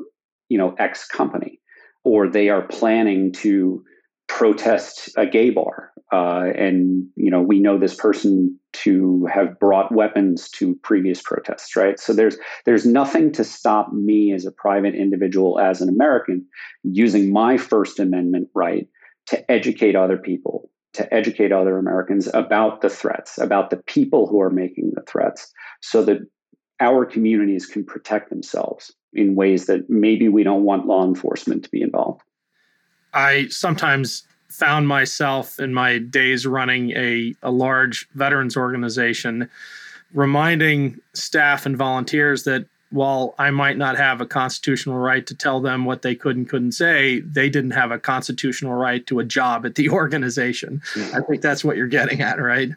you 0.48 0.58
know, 0.58 0.74
X 0.78 1.06
company, 1.06 1.60
or 2.04 2.28
they 2.28 2.48
are 2.48 2.62
planning 2.62 3.32
to 3.32 3.84
protest 4.28 5.10
a 5.16 5.26
gay 5.26 5.50
bar. 5.50 5.92
Uh, 6.12 6.52
and 6.54 7.06
you 7.16 7.30
know 7.30 7.40
we 7.40 7.58
know 7.58 7.78
this 7.78 7.94
person 7.94 8.58
to 8.74 9.26
have 9.32 9.58
brought 9.58 9.94
weapons 9.94 10.50
to 10.50 10.74
previous 10.82 11.22
protests 11.22 11.74
right 11.74 11.98
so 11.98 12.12
there's 12.12 12.36
there's 12.66 12.84
nothing 12.84 13.32
to 13.32 13.42
stop 13.42 13.90
me 13.94 14.30
as 14.30 14.44
a 14.44 14.52
private 14.52 14.94
individual 14.94 15.58
as 15.58 15.80
an 15.80 15.88
american 15.88 16.44
using 16.82 17.32
my 17.32 17.56
first 17.56 17.98
amendment 17.98 18.46
right 18.54 18.88
to 19.26 19.50
educate 19.50 19.96
other 19.96 20.18
people 20.18 20.70
to 20.94 21.12
educate 21.14 21.52
other 21.52 21.78
americans 21.78 22.28
about 22.34 22.80
the 22.80 22.90
threats 22.90 23.38
about 23.38 23.70
the 23.70 23.76
people 23.76 24.26
who 24.26 24.40
are 24.40 24.50
making 24.50 24.92
the 24.94 25.02
threats 25.02 25.52
so 25.80 26.04
that 26.04 26.18
our 26.82 27.06
communities 27.06 27.66
can 27.66 27.84
protect 27.84 28.28
themselves 28.28 28.92
in 29.12 29.36
ways 29.36 29.66
that 29.66 29.88
maybe 29.88 30.28
we 30.28 30.42
don't 30.42 30.64
want 30.64 30.86
law 30.86 31.06
enforcement 31.06 31.62
to 31.62 31.70
be 31.70 31.80
involved. 31.80 32.22
I 33.14 33.46
sometimes 33.48 34.26
found 34.50 34.88
myself 34.88 35.60
in 35.60 35.72
my 35.72 35.98
days 35.98 36.44
running 36.44 36.90
a, 36.90 37.34
a 37.42 37.50
large 37.50 38.08
veterans 38.14 38.56
organization 38.56 39.48
reminding 40.12 40.98
staff 41.14 41.64
and 41.64 41.76
volunteers 41.76 42.42
that 42.44 42.66
while 42.92 43.34
I 43.38 43.50
might 43.50 43.78
not 43.78 43.96
have 43.96 44.20
a 44.20 44.26
constitutional 44.26 44.96
right 44.96 45.26
to 45.26 45.34
tell 45.34 45.60
them 45.60 45.84
what 45.84 46.02
they 46.02 46.14
could 46.14 46.36
and 46.36 46.48
couldn't 46.48 46.72
say, 46.72 47.20
they 47.20 47.48
didn't 47.48 47.72
have 47.72 47.90
a 47.90 47.98
constitutional 47.98 48.74
right 48.74 49.04
to 49.06 49.18
a 49.18 49.24
job 49.24 49.64
at 49.66 49.74
the 49.74 49.88
organization. 49.90 50.82
Mm-hmm. 50.94 51.16
I 51.16 51.20
think 51.22 51.42
that's 51.42 51.64
what 51.64 51.76
you're 51.76 51.88
getting 51.88 52.20
at, 52.20 52.40
right? 52.40 52.70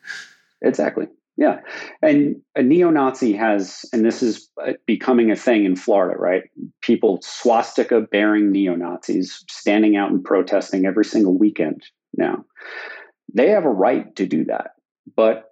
Exactly. 0.62 1.08
Yeah. 1.38 1.60
And 2.02 2.42
a 2.56 2.64
neo 2.64 2.90
Nazi 2.92 3.34
has, 3.34 3.86
and 3.92 4.06
this 4.06 4.24
is 4.24 4.50
becoming 4.86 5.32
a 5.32 5.36
thing 5.36 5.66
in 5.66 5.76
Florida, 5.76 6.18
right? 6.18 6.44
People 6.82 7.20
swastika 7.22 8.00
bearing 8.00 8.52
neo 8.52 8.76
Nazis 8.76 9.44
standing 9.50 9.98
out 9.98 10.12
and 10.12 10.24
protesting 10.24 10.86
every 10.86 11.04
single 11.04 11.38
weekend 11.38 11.84
now. 12.18 12.46
They 13.34 13.50
have 13.50 13.66
a 13.66 13.70
right 13.70 14.16
to 14.16 14.26
do 14.26 14.46
that. 14.46 14.72
But 15.14 15.52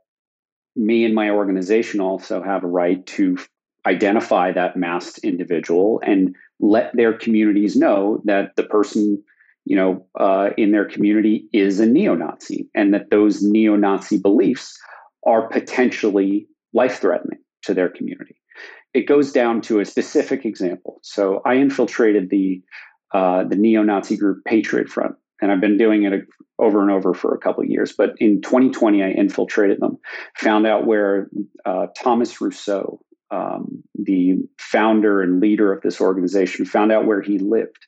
me 0.76 1.04
and 1.04 1.14
my 1.14 1.30
organization 1.32 2.00
also 2.00 2.42
have 2.42 2.64
a 2.64 2.68
right 2.68 3.06
to 3.06 3.38
identify 3.86 4.52
that 4.52 4.78
masked 4.78 5.20
individual 5.20 6.02
and 6.06 6.36
let 6.60 6.96
their 6.96 7.14
communities 7.14 7.76
know 7.76 8.22
that 8.26 8.56
the 8.56 8.64
person 8.64 9.22
you 9.66 9.76
know 9.76 10.06
uh, 10.20 10.50
in 10.58 10.72
their 10.72 10.86
community 10.86 11.48
is 11.54 11.80
a 11.80 11.86
neo-nazi 11.86 12.70
and 12.74 12.94
that 12.94 13.10
those 13.10 13.42
neo-nazi 13.42 14.18
beliefs 14.18 14.78
are 15.26 15.48
potentially 15.48 16.48
life 16.74 17.00
threatening 17.00 17.40
to 17.62 17.74
their 17.74 17.90
community. 17.90 18.36
It 18.94 19.08
goes 19.08 19.32
down 19.32 19.62
to 19.62 19.80
a 19.80 19.86
specific 19.86 20.46
example. 20.46 21.00
So 21.02 21.42
I 21.46 21.56
infiltrated 21.56 22.30
the 22.30 22.62
uh, 23.14 23.44
the 23.44 23.56
neo-Nazi 23.56 24.18
group 24.18 24.44
Patriot 24.46 24.90
Front, 24.90 25.16
and 25.40 25.52
I've 25.52 25.62
been 25.62 25.78
doing 25.78 26.04
it 26.04 26.26
over 26.58 26.82
and 26.82 26.90
over 26.90 27.14
for 27.14 27.34
a 27.34 27.38
couple 27.38 27.64
of 27.64 27.70
years. 27.70 27.94
But 27.96 28.16
in 28.18 28.42
2020, 28.42 29.04
I 29.04 29.10
infiltrated 29.10 29.80
them, 29.80 30.00
found 30.36 30.66
out 30.66 30.88
where 30.88 31.30
uh, 31.66 31.88
Thomas 31.96 32.42
Rousseau, 32.42 33.02
um, 33.34 33.84
the 33.96 34.36
founder 34.60 35.22
and 35.22 35.42
leader 35.42 35.74
of 35.74 35.82
this 35.82 36.00
organization, 36.00 36.66
found 36.66 36.92
out 36.92 37.06
where 37.06 37.22
he 37.22 37.40
lived. 37.40 37.88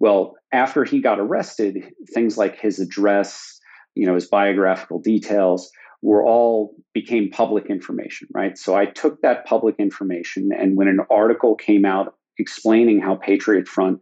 Well, 0.00 0.36
after 0.52 0.84
he 0.84 1.00
got 1.02 1.20
arrested, 1.20 1.76
things 2.14 2.38
like 2.38 2.58
his 2.58 2.78
address, 2.78 3.60
you 3.94 4.06
know, 4.06 4.14
his 4.14 4.28
biographical 4.28 5.00
details 5.00 5.70
were 6.00 6.24
all 6.24 6.74
became 6.94 7.30
public 7.30 7.66
information, 7.66 8.28
right? 8.32 8.56
So 8.56 8.74
I 8.74 8.86
took 8.86 9.20
that 9.20 9.44
public 9.44 9.74
information, 9.78 10.50
and 10.56 10.76
when 10.76 10.88
an 10.88 11.00
article 11.10 11.54
came 11.54 11.84
out 11.84 12.14
explaining 12.38 13.00
how 13.00 13.16
Patriot 13.16 13.68
Front 13.68 14.00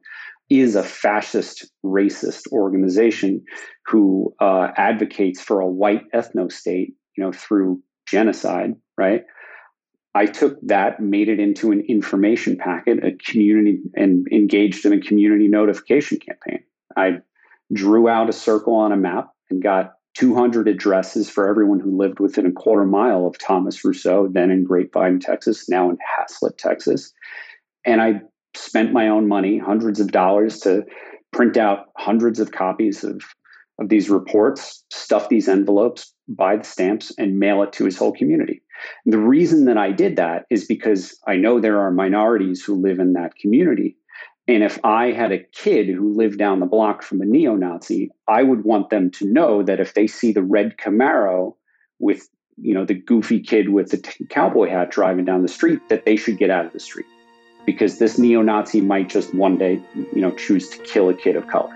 is 0.49 0.77
a 0.77 0.83
fascist, 0.83 1.69
racist 1.85 2.53
organization 2.53 3.43
who 3.87 4.35
uh, 4.41 4.69
advocates 4.77 5.41
for 5.41 5.61
a 5.61 5.67
white 5.69 6.03
ethno 6.15 6.53
state, 6.53 6.95
you 7.17 7.25
know, 7.25 7.33
through 7.33 7.83
genocide, 8.07 8.75
right? 8.97 9.23
I 10.17 10.25
took 10.25 10.59
that, 10.63 10.99
made 10.99 11.29
it 11.29 11.39
into 11.39 11.73
an 11.73 11.85
information 11.89 12.57
packet, 12.57 13.05
a 13.05 13.13
community, 13.31 13.81
and 13.95 14.27
engaged 14.33 14.87
in 14.87 14.95
a 14.95 15.01
community 15.01 15.47
notification 15.47 16.19
campaign. 16.19 16.61
I 16.97 17.19
drew 17.71 18.09
out 18.09 18.31
a 18.31 18.33
circle 18.33 18.75
on 18.75 18.93
a 18.93 18.97
map 18.97 19.29
and 19.51 19.63
got 19.63 19.93
200 20.15 20.69
addresses 20.69 21.29
for 21.29 21.47
everyone 21.47 21.81
who 21.81 21.99
lived 21.99 22.19
within 22.19 22.47
a 22.47 22.53
quarter 22.53 22.87
mile 22.87 23.27
of 23.27 23.37
Thomas 23.39 23.85
Rousseau, 23.85 24.27
then 24.33 24.51
in 24.51 24.65
Grapevine, 24.65 25.21
Texas, 25.21 25.69
now 25.69 25.91
in 25.91 25.99
Haslet, 25.99 26.57
Texas. 26.57 27.13
And 27.85 28.01
I 28.01 28.23
spent 28.55 28.95
my 28.95 29.09
own 29.09 29.29
money, 29.29 29.59
hundreds 29.59 30.01
of 30.01 30.13
dollars, 30.13 30.61
to 30.61 30.85
print 31.31 31.59
out 31.59 31.89
hundreds 31.99 32.41
of 32.41 32.53
copies 32.53 33.05
of, 33.05 33.21
of 33.79 33.91
these 33.91 34.09
reports, 34.09 34.83
stuff 34.91 35.29
these 35.29 35.47
envelopes, 35.47 36.15
buy 36.27 36.57
the 36.57 36.65
stamps, 36.65 37.13
and 37.19 37.39
mail 37.39 37.63
it 37.63 37.75
to 37.75 37.85
his 37.85 37.99
whole 37.99 38.13
community. 38.13 38.63
The 39.05 39.19
reason 39.19 39.67
that 39.67 39.79
I 39.79 39.93
did 39.93 40.17
that 40.17 40.47
is 40.51 40.65
because 40.67 41.19
I 41.27 41.37
know 41.37 41.61
there 41.61 41.81
are 41.81 41.91
minorities 41.91 42.63
who 42.63 42.81
live 42.81 42.99
in 42.99 43.15
that 43.15 43.37
community 43.37 43.97
and 44.49 44.63
if 44.63 44.79
I 44.85 45.11
had 45.11 45.33
a 45.33 45.43
kid 45.43 45.89
who 45.89 46.15
lived 46.15 46.39
down 46.39 46.61
the 46.61 46.67
block 46.67 47.03
from 47.03 47.21
a 47.21 47.25
neo 47.25 47.57
Nazi, 47.57 48.11
I 48.29 48.43
would 48.43 48.65
want 48.65 48.91
them 48.91 49.11
to 49.13 49.27
know 49.27 49.63
that 49.65 49.81
if 49.81 49.95
they 49.95 50.07
see 50.07 50.33
the 50.33 50.43
red 50.43 50.77
Camaro 50.77 51.57
with, 51.99 52.29
you 52.57 52.73
know, 52.73 52.85
the 52.85 52.95
goofy 52.95 53.41
kid 53.41 53.71
with 53.71 53.91
the 53.91 53.99
t- 53.99 54.25
cowboy 54.27 54.71
hat 54.71 54.91
driving 54.91 55.25
down 55.25 55.43
the 55.43 55.49
street, 55.49 55.81
that 55.89 56.05
they 56.05 56.17
should 56.17 56.39
get 56.39 56.51
out 56.51 56.65
of 56.65 56.73
the 56.73 56.81
street 56.81 57.07
because 57.65 57.99
this 57.99 58.19
neo 58.19 58.43
Nazi 58.43 58.81
might 58.81 59.09
just 59.09 59.35
one 59.35 59.59
day, 59.59 59.83
you 60.13 60.21
know, 60.21 60.31
choose 60.31 60.69
to 60.71 60.79
kill 60.79 61.09
a 61.09 61.15
kid 61.15 61.35
of 61.35 61.49
color. 61.49 61.76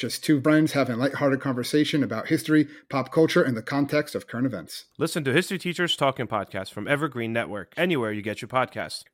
Just 0.00 0.24
two 0.24 0.40
friends 0.40 0.72
having 0.72 0.94
a 0.94 0.98
lighthearted 0.98 1.42
conversation 1.42 2.02
about 2.02 2.28
history, 2.28 2.66
pop 2.88 3.12
culture, 3.12 3.42
and 3.42 3.54
the 3.54 3.60
context 3.60 4.14
of 4.14 4.26
current 4.26 4.46
events. 4.46 4.86
Listen 4.96 5.24
to 5.24 5.30
History 5.30 5.58
Teachers 5.58 5.94
Talking 5.94 6.26
Podcast 6.26 6.72
from 6.72 6.88
Evergreen 6.88 7.34
Network, 7.34 7.74
anywhere 7.76 8.10
you 8.10 8.22
get 8.22 8.40
your 8.40 8.48
podcast. 8.48 9.04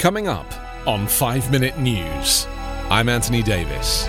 Coming 0.00 0.26
up 0.26 0.52
on 0.88 1.06
5 1.06 1.52
Minute 1.52 1.78
News, 1.78 2.48
I'm 2.90 3.08
Anthony 3.08 3.44
Davis. 3.44 4.08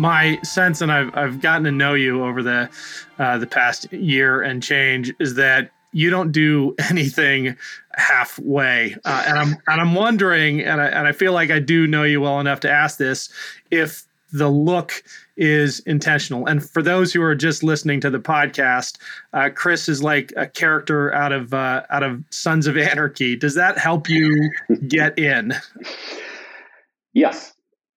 My 0.00 0.40
sense, 0.42 0.80
and 0.80 0.90
I've 0.90 1.16
I've 1.16 1.40
gotten 1.40 1.64
to 1.64 1.70
know 1.70 1.94
you 1.94 2.24
over 2.24 2.42
the 2.42 2.70
uh, 3.18 3.38
the 3.38 3.46
past 3.46 3.92
year 3.92 4.40
and 4.40 4.62
change, 4.62 5.12
is 5.20 5.34
that 5.34 5.70
you 5.92 6.08
don't 6.08 6.32
do 6.32 6.74
anything 6.90 7.56
halfway. 7.94 8.96
Uh, 9.04 9.24
and 9.26 9.38
I'm 9.38 9.48
and 9.66 9.80
I'm 9.80 9.94
wondering, 9.94 10.62
and 10.62 10.80
I 10.80 10.86
and 10.86 11.06
I 11.06 11.12
feel 11.12 11.32
like 11.32 11.50
I 11.50 11.60
do 11.60 11.86
know 11.86 12.02
you 12.02 12.20
well 12.22 12.40
enough 12.40 12.60
to 12.60 12.70
ask 12.70 12.98
this, 12.98 13.28
if 13.70 14.04
the 14.32 14.48
look 14.48 15.02
is 15.36 15.80
intentional. 15.80 16.46
And 16.46 16.64
for 16.64 16.82
those 16.82 17.12
who 17.12 17.20
are 17.22 17.34
just 17.34 17.62
listening 17.62 18.00
to 18.00 18.10
the 18.10 18.20
podcast, 18.20 18.96
uh, 19.32 19.50
Chris 19.54 19.88
is 19.88 20.02
like 20.02 20.32
a 20.36 20.46
character 20.46 21.12
out 21.12 21.32
of 21.32 21.52
uh, 21.52 21.82
out 21.90 22.02
of 22.02 22.24
Sons 22.30 22.66
of 22.66 22.78
Anarchy. 22.78 23.36
Does 23.36 23.54
that 23.54 23.76
help 23.76 24.08
you 24.08 24.50
get 24.88 25.18
in? 25.18 25.52
Yes. 27.12 27.54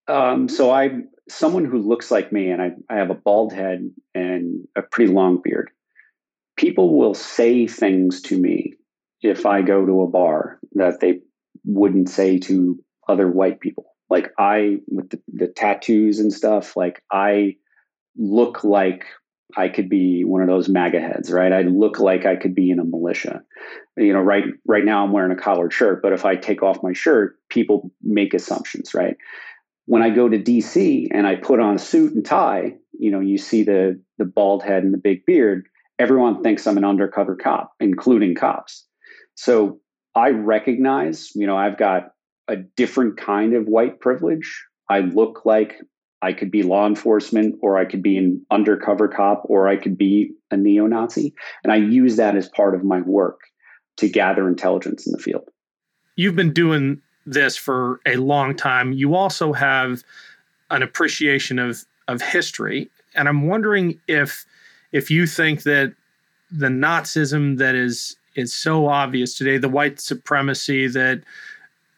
Um, 0.10 0.50
so 0.50 0.72
I'm 0.72 1.08
someone 1.30 1.66
who 1.66 1.80
looks 1.80 2.12
like 2.12 2.32
me, 2.32 2.50
and 2.50 2.62
I, 2.62 2.72
I 2.90 2.98
have 2.98 3.10
a 3.10 3.16
bald 3.16 3.54
head 3.54 3.90
and 4.14 4.68
a 4.76 4.82
pretty 4.82 5.12
long 5.12 5.42
beard 5.44 5.70
people 6.56 6.98
will 6.98 7.14
say 7.14 7.68
things 7.68 8.22
to 8.22 8.38
me 8.38 8.74
if 9.22 9.46
I 9.46 9.62
go 9.62 9.86
to 9.86 10.02
a 10.02 10.08
bar 10.08 10.60
that 10.74 11.00
they 11.00 11.22
wouldn't 11.66 12.10
say 12.10 12.40
to 12.40 12.80
other 13.08 13.30
white 13.30 13.60
people. 13.60 13.86
Like 14.10 14.32
I, 14.38 14.78
with 14.88 15.10
the, 15.10 15.22
the 15.34 15.48
tattoos 15.48 16.20
and 16.20 16.32
stuff, 16.32 16.78
like 16.78 17.02
I 17.12 17.56
look 18.16 18.64
like 18.64 19.06
I 19.56 19.70
could 19.70 19.90
be 19.90 20.24
one 20.24 20.42
of 20.42 20.48
those 20.48 20.70
MAGA 20.70 21.00
heads, 21.00 21.32
right? 21.32 21.52
I 21.52 21.62
look 21.62 22.00
like 22.00 22.26
I 22.26 22.36
could 22.36 22.54
be 22.54 22.70
in 22.70 22.80
a 22.80 22.84
militia. 22.84 23.44
You 23.98 24.14
know, 24.14 24.20
right 24.20 24.44
right 24.68 24.84
now 24.84 25.04
I'm 25.04 25.12
wearing 25.12 25.32
a 25.32 25.42
collared 25.42 25.74
shirt, 25.74 26.02
but 26.02 26.14
if 26.14 26.26
I 26.26 26.36
take 26.36 26.64
off 26.64 26.84
my 26.84 26.94
shirt, 26.94 27.38
people 27.50 27.92
make 28.02 28.34
assumptions, 28.34 28.94
right? 28.94 29.16
When 29.86 30.02
I 30.02 30.10
go 30.10 30.30
to 30.30 30.40
DC 30.40 31.08
and 31.12 31.28
I 31.28 31.36
put 31.36 31.60
on 31.60 31.76
a 31.76 31.80
suit 31.80 32.14
and 32.14 32.26
tie, 32.26 32.76
you 32.98 33.12
know, 33.12 33.20
you 33.20 33.38
see 33.38 33.64
the 33.64 34.02
the 34.18 34.26
bald 34.26 34.64
head 34.64 34.84
and 34.84 34.94
the 34.94 34.98
big 34.98 35.26
beard 35.26 35.66
everyone 36.00 36.44
thinks 36.44 36.68
I'm 36.68 36.78
an 36.78 36.86
undercover 36.86 37.36
cop, 37.36 37.74
including 37.80 38.36
cops. 38.36 38.86
So 39.36 39.80
I 40.16 40.30
recognize, 40.30 41.32
you 41.36 41.48
know, 41.48 41.58
I've 41.58 41.78
got 41.78 42.12
a 42.48 42.58
different 42.58 43.18
kind 43.18 43.54
of 43.54 43.66
white 43.68 44.00
privilege. 44.00 44.66
I 44.90 45.00
look 45.00 45.42
like 45.46 45.76
I 46.22 46.34
could 46.34 46.52
be 46.52 46.64
law 46.64 46.88
enforcement, 46.88 47.56
or 47.62 47.78
I 47.78 47.86
could 47.86 48.02
be 48.02 48.18
an 48.18 48.46
undercover 48.50 49.08
cop, 49.08 49.44
or 49.46 49.68
I 49.68 49.76
could 49.76 49.98
be 49.98 50.32
a 50.52 50.58
neo 50.58 50.88
Nazi. 50.88 51.34
And 51.64 51.74
I 51.74 51.78
use 51.78 52.16
that 52.18 52.36
as 52.36 52.48
part 52.50 52.76
of 52.76 52.84
my 52.84 53.02
work 53.02 53.40
to 53.98 54.10
gather 54.10 54.48
intelligence 54.48 55.06
in 55.06 55.12
the 55.12 55.20
field. 55.20 55.50
You've 56.16 56.36
been 56.36 56.54
doing 56.54 57.02
this 57.26 57.58
for 57.58 58.00
a 58.06 58.16
long 58.18 58.56
time. 58.56 58.94
You 58.94 59.16
also 59.16 59.54
have 59.54 60.04
an 60.70 60.84
appreciation 60.84 61.60
of, 61.60 61.86
of 62.08 62.22
history. 62.22 62.90
And 63.16 63.28
I'm 63.28 63.48
wondering 63.48 64.00
if 64.08 64.46
if 64.92 65.10
you 65.10 65.26
think 65.26 65.64
that 65.64 65.94
the 66.52 66.68
Nazism 66.68 67.58
that 67.58 67.76
is 67.76 68.16
is 68.36 68.54
so 68.54 68.88
obvious 68.88 69.36
today, 69.38 69.58
the 69.58 69.70
white 69.70 70.00
supremacy 70.00 70.88
that 70.88 71.24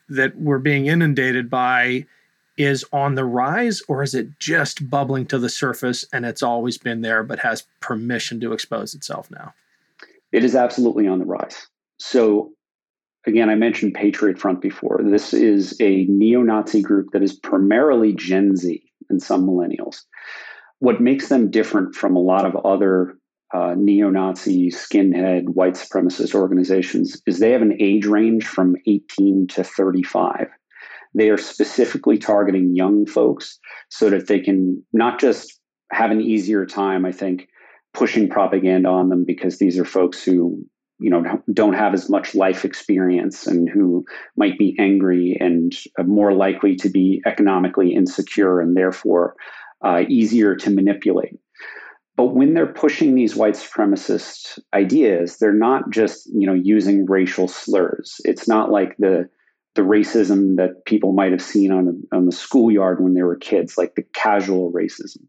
that 0.09 0.37
we're 0.37 0.59
being 0.59 0.85
inundated 0.85 1.49
by 1.49 2.05
is 2.57 2.85
on 2.93 3.15
the 3.15 3.25
rise 3.25 3.81
or 3.87 4.01
is 4.01 4.13
it 4.13 4.39
just 4.39 4.89
bubbling 4.89 5.25
to 5.25 5.37
the 5.37 5.49
surface 5.49 6.05
and 6.13 6.25
it's 6.25 6.43
always 6.43 6.77
been 6.77 7.01
there 7.01 7.23
but 7.23 7.39
has 7.39 7.65
permission 7.81 8.39
to 8.39 8.53
expose 8.53 8.93
itself 8.93 9.29
now? 9.29 9.53
It 10.31 10.43
is 10.43 10.55
absolutely 10.55 11.07
on 11.07 11.19
the 11.19 11.25
rise. 11.25 11.67
So 11.97 12.51
again, 13.25 13.49
I 13.49 13.55
mentioned 13.55 13.93
Patriot 13.93 14.39
Front 14.39 14.61
before. 14.61 15.01
This 15.03 15.33
is 15.33 15.75
a 15.79 16.05
neo-Nazi 16.05 16.81
group 16.81 17.09
that 17.13 17.23
is 17.23 17.33
primarily 17.33 18.13
Gen 18.13 18.55
Z 18.55 18.81
and 19.09 19.21
some 19.21 19.45
millennials 19.47 20.01
what 20.79 21.01
makes 21.01 21.29
them 21.29 21.49
different 21.49 21.95
from 21.95 22.15
a 22.15 22.21
lot 22.21 22.45
of 22.45 22.55
other 22.65 23.17
uh, 23.53 23.73
neo 23.77 24.09
Nazi, 24.09 24.69
skinhead, 24.69 25.43
white 25.45 25.75
supremacist 25.75 26.35
organizations 26.35 27.21
is 27.25 27.39
they 27.39 27.51
have 27.51 27.61
an 27.61 27.77
age 27.79 28.05
range 28.05 28.45
from 28.45 28.75
18 28.85 29.47
to 29.47 29.63
35. 29.63 30.47
They 31.13 31.29
are 31.29 31.37
specifically 31.37 32.17
targeting 32.17 32.75
young 32.75 33.05
folks 33.05 33.57
so 33.89 34.09
that 34.09 34.27
they 34.27 34.39
can 34.39 34.83
not 34.91 35.19
just 35.19 35.59
have 35.91 36.11
an 36.11 36.21
easier 36.21 36.65
time, 36.65 37.05
I 37.05 37.11
think, 37.11 37.47
pushing 37.93 38.27
propaganda 38.27 38.89
on 38.89 39.09
them 39.09 39.23
because 39.25 39.57
these 39.57 39.79
are 39.79 39.85
folks 39.85 40.21
who 40.23 40.65
you 40.99 41.09
know 41.09 41.41
don't 41.51 41.73
have 41.73 41.93
as 41.93 42.09
much 42.09 42.35
life 42.35 42.63
experience 42.63 43.47
and 43.47 43.69
who 43.69 44.05
might 44.37 44.57
be 44.57 44.75
angry 44.79 45.37
and 45.39 45.75
more 46.05 46.33
likely 46.33 46.75
to 46.75 46.89
be 46.89 47.21
economically 47.25 47.93
insecure 47.93 48.61
and 48.61 48.77
therefore 48.77 49.35
uh, 49.83 50.03
easier 50.07 50.55
to 50.55 50.69
manipulate. 50.69 51.37
But 52.15 52.33
when 52.33 52.53
they're 52.53 52.65
pushing 52.65 53.13
these 53.13 53.35
white 53.35 53.55
supremacist 53.55 54.57
ideas, 54.73 55.37
they're 55.37 55.53
not 55.53 55.89
just 55.89 56.27
you 56.33 56.47
know 56.47 56.53
using 56.53 57.05
racial 57.05 57.47
slurs. 57.47 58.21
It's 58.23 58.47
not 58.47 58.71
like 58.71 58.95
the 58.97 59.29
the 59.75 59.81
racism 59.81 60.55
that 60.55 60.85
people 60.85 61.11
might 61.11 61.31
have 61.31 61.41
seen 61.41 61.71
on 61.71 62.03
on 62.13 62.25
the 62.25 62.31
schoolyard 62.31 63.03
when 63.03 63.15
they 63.15 63.23
were 63.23 63.35
kids, 63.35 63.77
like 63.77 63.95
the 63.95 64.05
casual 64.13 64.71
racism. 64.71 65.23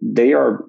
They 0.00 0.32
are 0.32 0.64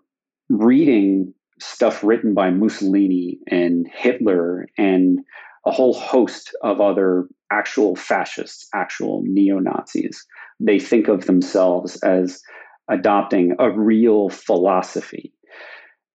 reading 0.49 1.33
stuff 1.63 2.03
written 2.03 2.33
by 2.33 2.49
Mussolini 2.49 3.39
and 3.47 3.87
Hitler 3.91 4.67
and 4.77 5.19
a 5.65 5.71
whole 5.71 5.93
host 5.93 6.55
of 6.61 6.81
other 6.81 7.27
actual 7.51 7.95
fascists, 7.95 8.67
actual 8.73 9.23
neo 9.25 9.59
Nazis. 9.59 10.25
They 10.59 10.79
think 10.79 11.07
of 11.07 11.25
themselves 11.25 12.01
as 12.03 12.41
adopting 12.89 13.55
a 13.59 13.71
real 13.71 14.29
philosophy. 14.29 15.33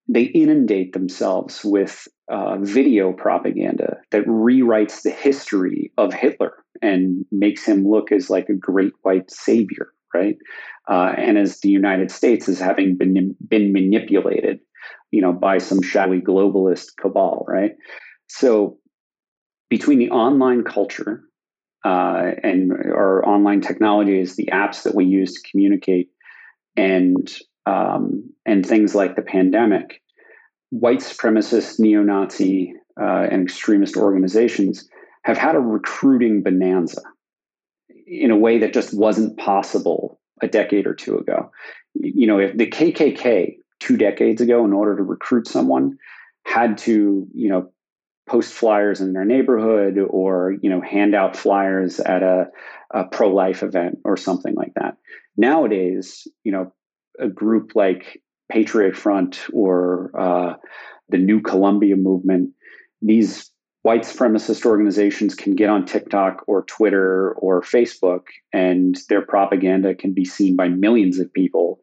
They 0.08 0.24
inundate 0.24 0.92
themselves 0.92 1.64
with 1.64 2.08
uh, 2.30 2.58
video 2.60 3.12
propaganda 3.12 3.98
that 4.10 4.26
rewrites 4.26 5.02
the 5.02 5.10
history 5.10 5.92
of 5.96 6.12
Hitler 6.12 6.52
and 6.82 7.24
makes 7.30 7.64
him 7.64 7.86
look 7.86 8.12
as 8.12 8.30
like 8.30 8.48
a 8.48 8.54
great 8.54 8.92
white 9.02 9.30
savior, 9.30 9.92
right? 10.14 10.36
Uh, 10.88 11.12
and 11.16 11.38
as 11.38 11.60
the 11.60 11.68
United 11.68 12.10
States 12.10 12.48
is 12.48 12.58
having 12.58 12.96
been 12.96 13.36
been 13.46 13.72
manipulated, 13.72 14.60
you 15.10 15.22
know, 15.22 15.32
by 15.32 15.58
some 15.58 15.82
shadowy 15.82 16.20
globalist 16.20 16.96
cabal, 17.00 17.44
right? 17.48 17.72
So 18.28 18.78
between 19.70 19.98
the 19.98 20.10
online 20.10 20.64
culture 20.64 21.22
uh, 21.84 22.32
and 22.42 22.72
our 22.72 23.24
online 23.26 23.60
technologies, 23.60 24.36
the 24.36 24.50
apps 24.52 24.82
that 24.82 24.94
we 24.94 25.04
use 25.04 25.32
to 25.34 25.50
communicate, 25.50 26.10
and 26.76 27.32
um, 27.66 28.30
and 28.46 28.64
things 28.64 28.94
like 28.94 29.16
the 29.16 29.22
pandemic, 29.22 30.02
white 30.70 31.00
supremacist, 31.00 31.78
neo-Nazi, 31.78 32.72
uh, 33.00 33.26
and 33.30 33.42
extremist 33.42 33.96
organizations 33.96 34.88
have 35.22 35.36
had 35.36 35.54
a 35.54 35.60
recruiting 35.60 36.42
bonanza 36.42 37.02
in 38.06 38.30
a 38.30 38.36
way 38.36 38.58
that 38.58 38.72
just 38.72 38.96
wasn't 38.96 39.36
possible 39.38 40.18
a 40.40 40.48
decade 40.48 40.86
or 40.86 40.94
two 40.94 41.18
ago. 41.18 41.50
You 41.94 42.26
know, 42.26 42.38
if 42.38 42.56
the 42.56 42.66
KKK 42.66 43.56
two 43.80 43.96
decades 43.96 44.40
ago, 44.40 44.64
in 44.64 44.72
order 44.72 44.96
to 44.96 45.02
recruit 45.02 45.46
someone, 45.46 45.98
had 46.44 46.78
to 46.78 47.26
you 47.34 47.48
know 47.48 47.70
post 48.28 48.52
flyers 48.52 49.00
in 49.00 49.12
their 49.12 49.24
neighborhood 49.24 49.98
or 49.98 50.54
you 50.62 50.70
know 50.70 50.80
hand 50.80 51.14
out 51.14 51.36
flyers 51.36 51.98
at 52.00 52.22
a, 52.22 52.46
a 52.92 53.04
pro-life 53.04 53.62
event 53.62 53.98
or 54.04 54.16
something 54.16 54.54
like 54.54 54.74
that. 54.74 54.96
Nowadays, 55.36 56.26
you 56.44 56.52
know, 56.52 56.72
a 57.18 57.28
group 57.28 57.72
like 57.74 58.22
Patriot 58.50 58.96
Front 58.96 59.46
or 59.52 60.10
uh, 60.18 60.54
the 61.08 61.18
New 61.18 61.40
Columbia 61.40 61.96
Movement, 61.96 62.50
these 63.02 63.50
white 63.82 64.02
supremacist 64.02 64.66
organizations 64.66 65.34
can 65.34 65.54
get 65.54 65.70
on 65.70 65.86
TikTok 65.86 66.44
or 66.46 66.64
Twitter 66.64 67.32
or 67.34 67.62
Facebook, 67.62 68.24
and 68.52 68.98
their 69.08 69.22
propaganda 69.22 69.94
can 69.94 70.12
be 70.12 70.24
seen 70.24 70.56
by 70.56 70.68
millions 70.68 71.18
of 71.18 71.32
people 71.32 71.80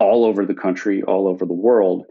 all 0.00 0.24
over 0.24 0.44
the 0.44 0.54
country, 0.54 1.02
all 1.02 1.28
over 1.28 1.46
the 1.46 1.52
world. 1.52 2.06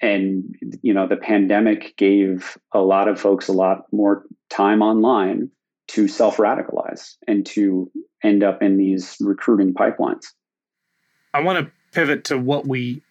And 0.00 0.54
you 0.82 0.94
know, 0.94 1.08
the 1.08 1.16
pandemic 1.16 1.96
gave 1.96 2.56
a 2.72 2.80
lot 2.80 3.08
of 3.08 3.20
folks 3.20 3.48
a 3.48 3.52
lot 3.52 3.86
more 3.92 4.24
time 4.50 4.82
online 4.82 5.50
to 5.88 6.08
self 6.08 6.36
radicalize 6.36 7.16
and 7.26 7.44
to 7.46 7.90
end 8.22 8.42
up 8.42 8.62
in 8.62 8.76
these 8.76 9.16
recruiting 9.20 9.74
pipelines. 9.74 10.26
I 11.34 11.40
want 11.40 11.66
to 11.66 11.72
pivot 11.92 12.24
to 12.24 12.38
what 12.38 12.66
we 12.66 13.02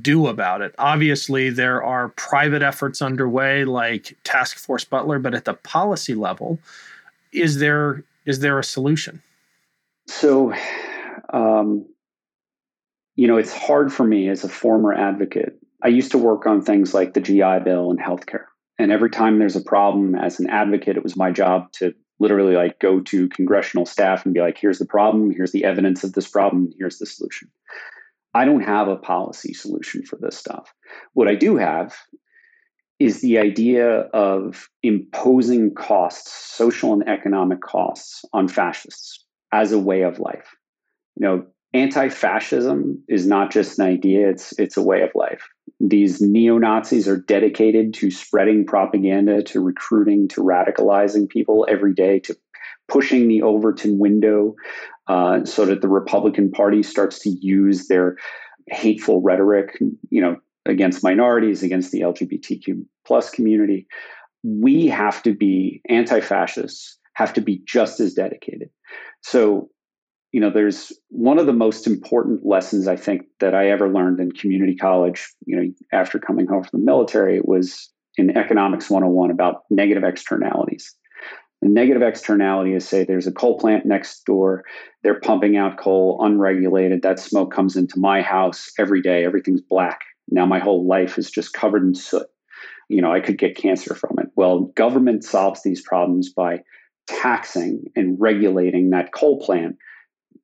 do 0.00 0.26
about 0.26 0.62
it. 0.62 0.74
Obviously, 0.78 1.50
there 1.50 1.82
are 1.82 2.08
private 2.10 2.62
efforts 2.62 3.00
underway 3.00 3.64
like 3.64 4.16
Task 4.24 4.58
Force 4.58 4.84
Butler, 4.84 5.18
but 5.18 5.34
at 5.34 5.44
the 5.44 5.54
policy 5.54 6.14
level, 6.14 6.58
is 7.32 7.58
there 7.58 8.02
is 8.24 8.40
there 8.40 8.58
a 8.58 8.64
solution? 8.64 9.22
So, 10.08 10.54
um, 11.32 11.86
you 13.16 13.26
know, 13.26 13.36
it's 13.36 13.52
hard 13.52 13.92
for 13.92 14.06
me 14.06 14.28
as 14.28 14.44
a 14.44 14.48
former 14.48 14.92
advocate. 14.92 15.58
I 15.82 15.88
used 15.88 16.12
to 16.12 16.18
work 16.18 16.46
on 16.46 16.62
things 16.62 16.94
like 16.94 17.14
the 17.14 17.20
GI 17.20 17.60
Bill 17.64 17.90
and 17.90 17.98
healthcare, 17.98 18.44
and 18.78 18.92
every 18.92 19.10
time 19.10 19.38
there's 19.38 19.56
a 19.56 19.60
problem, 19.62 20.14
as 20.14 20.38
an 20.38 20.48
advocate, 20.48 20.96
it 20.96 21.02
was 21.02 21.16
my 21.16 21.30
job 21.30 21.72
to 21.72 21.94
literally 22.18 22.54
like 22.54 22.78
go 22.78 23.00
to 23.00 23.28
congressional 23.28 23.84
staff 23.84 24.24
and 24.24 24.34
be 24.34 24.40
like, 24.40 24.56
"Here's 24.58 24.78
the 24.78 24.86
problem. 24.86 25.30
Here's 25.30 25.52
the 25.52 25.64
evidence 25.64 26.04
of 26.04 26.12
this 26.12 26.28
problem. 26.28 26.72
Here's 26.78 26.98
the 26.98 27.06
solution." 27.06 27.50
I 28.34 28.44
don't 28.44 28.60
have 28.60 28.88
a 28.88 28.96
policy 28.96 29.54
solution 29.54 30.02
for 30.02 30.16
this 30.16 30.36
stuff. 30.36 30.74
What 31.14 31.26
I 31.26 31.34
do 31.34 31.56
have 31.56 31.96
is 32.98 33.20
the 33.20 33.38
idea 33.38 34.00
of 34.12 34.68
imposing 34.82 35.74
costs, 35.74 36.32
social 36.54 36.92
and 36.92 37.08
economic 37.08 37.62
costs 37.62 38.24
on 38.32 38.48
fascists 38.48 39.24
as 39.52 39.72
a 39.72 39.78
way 39.78 40.02
of 40.02 40.18
life. 40.18 40.54
You 41.16 41.26
know, 41.26 41.46
anti-fascism 41.72 43.02
is 43.08 43.26
not 43.26 43.50
just 43.50 43.78
an 43.78 43.86
idea, 43.86 44.28
it's 44.28 44.58
it's 44.58 44.76
a 44.76 44.82
way 44.82 45.02
of 45.02 45.10
life. 45.14 45.48
These 45.80 46.20
neo-Nazis 46.22 47.06
are 47.06 47.20
dedicated 47.20 47.92
to 47.94 48.10
spreading 48.10 48.64
propaganda, 48.64 49.42
to 49.44 49.60
recruiting, 49.60 50.28
to 50.28 50.40
radicalizing 50.40 51.28
people 51.28 51.66
every 51.68 51.92
day, 51.92 52.20
to 52.20 52.36
pushing 52.88 53.28
the 53.28 53.42
Overton 53.42 53.98
window 53.98 54.54
uh, 55.08 55.44
so 55.44 55.66
that 55.66 55.82
the 55.82 55.88
Republican 55.88 56.50
Party 56.50 56.82
starts 56.82 57.18
to 57.20 57.30
use 57.30 57.88
their 57.88 58.16
hateful 58.68 59.20
rhetoric, 59.20 59.78
you 60.10 60.20
know, 60.20 60.36
against 60.64 61.04
minorities, 61.04 61.62
against 61.62 61.92
the 61.92 62.00
LGBTQ 62.00 62.84
plus 63.04 63.30
community. 63.30 63.86
We 64.42 64.86
have 64.86 65.22
to 65.24 65.34
be 65.34 65.82
anti-fascists, 65.88 66.98
have 67.14 67.32
to 67.34 67.40
be 67.40 67.62
just 67.66 68.00
as 68.00 68.14
dedicated. 68.14 68.70
So, 69.22 69.70
you 70.36 70.42
know, 70.42 70.50
there's 70.50 70.92
one 71.08 71.38
of 71.38 71.46
the 71.46 71.54
most 71.54 71.86
important 71.86 72.44
lessons 72.44 72.86
I 72.86 72.96
think 72.96 73.22
that 73.40 73.54
I 73.54 73.70
ever 73.70 73.90
learned 73.90 74.20
in 74.20 74.32
community 74.32 74.76
college, 74.76 75.32
you 75.46 75.56
know, 75.56 75.72
after 75.94 76.18
coming 76.18 76.46
home 76.46 76.62
from 76.62 76.78
the 76.78 76.84
military, 76.84 77.38
it 77.38 77.48
was 77.48 77.90
in 78.18 78.36
economics 78.36 78.90
101 78.90 79.30
about 79.30 79.62
negative 79.70 80.04
externalities. 80.04 80.94
The 81.62 81.70
negative 81.70 82.02
externality 82.02 82.74
is 82.74 82.86
say 82.86 83.02
there's 83.02 83.26
a 83.26 83.32
coal 83.32 83.58
plant 83.58 83.86
next 83.86 84.26
door, 84.26 84.64
they're 85.02 85.20
pumping 85.20 85.56
out 85.56 85.78
coal 85.78 86.18
unregulated. 86.20 87.00
That 87.00 87.18
smoke 87.18 87.50
comes 87.50 87.74
into 87.74 87.98
my 87.98 88.20
house 88.20 88.70
every 88.78 89.00
day, 89.00 89.24
everything's 89.24 89.62
black. 89.62 90.00
Now 90.28 90.44
my 90.44 90.58
whole 90.58 90.86
life 90.86 91.16
is 91.16 91.30
just 91.30 91.54
covered 91.54 91.82
in 91.82 91.94
soot. 91.94 92.26
You 92.90 93.00
know, 93.00 93.10
I 93.10 93.20
could 93.20 93.38
get 93.38 93.56
cancer 93.56 93.94
from 93.94 94.18
it. 94.18 94.26
Well, 94.36 94.70
government 94.76 95.24
solves 95.24 95.62
these 95.62 95.80
problems 95.80 96.30
by 96.30 96.60
taxing 97.06 97.84
and 97.96 98.20
regulating 98.20 98.90
that 98.90 99.14
coal 99.14 99.40
plant 99.40 99.76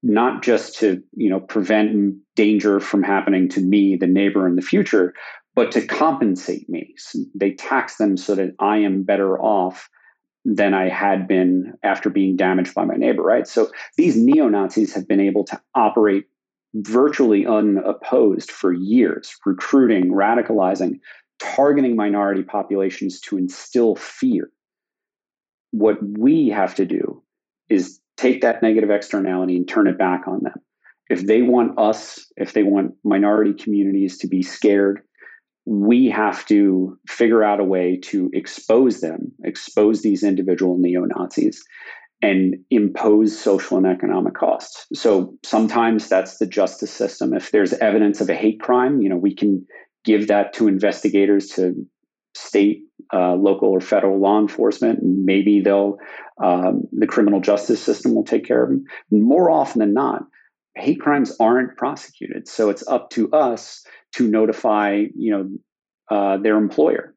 not 0.03 0.43
just 0.43 0.79
to 0.79 1.03
you 1.15 1.31
know 1.31 1.41
prevent 1.41 2.17
danger 2.35 2.81
from 2.81 3.03
happening 3.03 3.49
to 3.49 3.61
me 3.61 3.97
the 3.97 4.07
neighbor 4.07 4.47
in 4.47 4.57
the 4.57 4.63
future 4.63 5.15
but 5.55 5.71
to 5.73 5.87
compensate 5.87 6.69
me 6.69 6.95
so 6.97 7.19
they 7.35 7.53
tax 7.53 7.97
them 7.97 8.17
so 8.17 8.35
that 8.35 8.55
i 8.59 8.79
am 8.79 9.03
better 9.03 9.39
off 9.41 9.89
than 10.45 10.75
I 10.75 10.89
had 10.89 11.29
been 11.29 11.75
after 11.83 12.11
being 12.11 12.37
damaged 12.37 12.75
by 12.75 12.85
my 12.85 12.97
neighbor, 12.97 13.23
right? 13.23 13.47
So 13.47 13.71
these 13.97 14.17
neo 14.17 14.49
Nazis 14.49 14.95
have 14.95 15.07
been 15.07 15.21
able 15.21 15.45
to 15.45 15.61
operate 15.75 16.25
virtually 16.75 17.47
unopposed 17.47 18.51
for 18.51 18.73
years, 18.73 19.37
recruiting, 19.45 20.11
radicalizing, 20.13 21.01
targeting 21.39 21.97
minority 21.97 22.43
populations 22.43 23.21
to 23.21 23.37
instill 23.37 23.95
fear. 23.95 24.51
What 25.71 25.99
we 26.03 26.49
have 26.49 26.75
to 26.77 26.87
do 26.87 27.23
is 27.69 28.01
take 28.23 28.41
that 28.43 28.63
negative 28.63 28.91
externality 28.91 29.57
and 29.57 29.69
turn 29.69 29.89
it 29.89 29.99
back 29.99 30.29
on 30.29 30.41
them. 30.43 30.55
If 31.09 31.27
they 31.27 31.43
want 31.43 31.79
us, 31.79 32.25
if 32.37 32.53
they 32.53 32.63
want 32.63 32.93
minority 33.05 33.53
communities 33.53 34.19
to 34.19 34.29
be 34.29 34.43
scared, 34.43 35.01
we 35.67 36.09
have 36.09 36.47
to 36.47 36.99
figure 37.09 37.43
out 37.43 37.61
a 37.61 37.65
way 37.65 37.99
to 38.05 38.31
expose 38.33 39.01
them, 39.01 39.33
expose 39.45 40.03
these 40.03 40.23
individual 40.23 40.79
neo 40.79 41.05
Nazis, 41.05 41.63
and 42.23 42.55
impose 42.71 43.39
social 43.39 43.77
and 43.77 43.87
economic 43.87 44.35
costs. 44.35 44.87
So 44.95 45.35
sometimes 45.45 46.09
that's 46.09 46.39
the 46.39 46.47
justice 46.47 46.93
system. 46.93 47.35
If 47.35 47.51
there's 47.51 47.73
evidence 47.75 48.21
of 48.21 48.31
a 48.31 48.35
hate 48.35 48.61
crime, 48.61 49.03
you 49.03 49.09
know, 49.09 49.17
we 49.17 49.35
can 49.35 49.67
give 50.05 50.29
that 50.29 50.53
to 50.55 50.69
investigators 50.69 51.49
to 51.49 51.75
state, 52.35 52.83
uh, 53.13 53.35
local, 53.35 53.69
or 53.69 53.81
federal 53.81 54.19
law 54.19 54.39
enforcement. 54.41 55.01
Maybe 55.03 55.61
they'll 55.61 55.99
um, 56.43 56.83
the 56.93 57.07
criminal 57.07 57.41
justice 57.41 57.83
system 57.83 58.15
will 58.15 58.25
take 58.25 58.45
care 58.45 58.63
of 58.63 58.71
them. 58.71 58.85
More 59.11 59.51
often 59.51 59.81
than 59.81 59.95
not, 59.95 60.25
hate 60.75 61.01
crimes 61.01 61.37
aren't 61.39 61.77
prosecuted. 61.77 62.49
So 62.49 62.71
it's 62.71 62.87
up 62.89 63.11
to 63.11 63.31
us 63.33 63.85
to 64.13 64.29
notify, 64.29 65.05
you 65.15 65.33
know, 65.33 65.51
uh, 66.11 66.37
their 66.39 66.57
employer, 66.57 67.15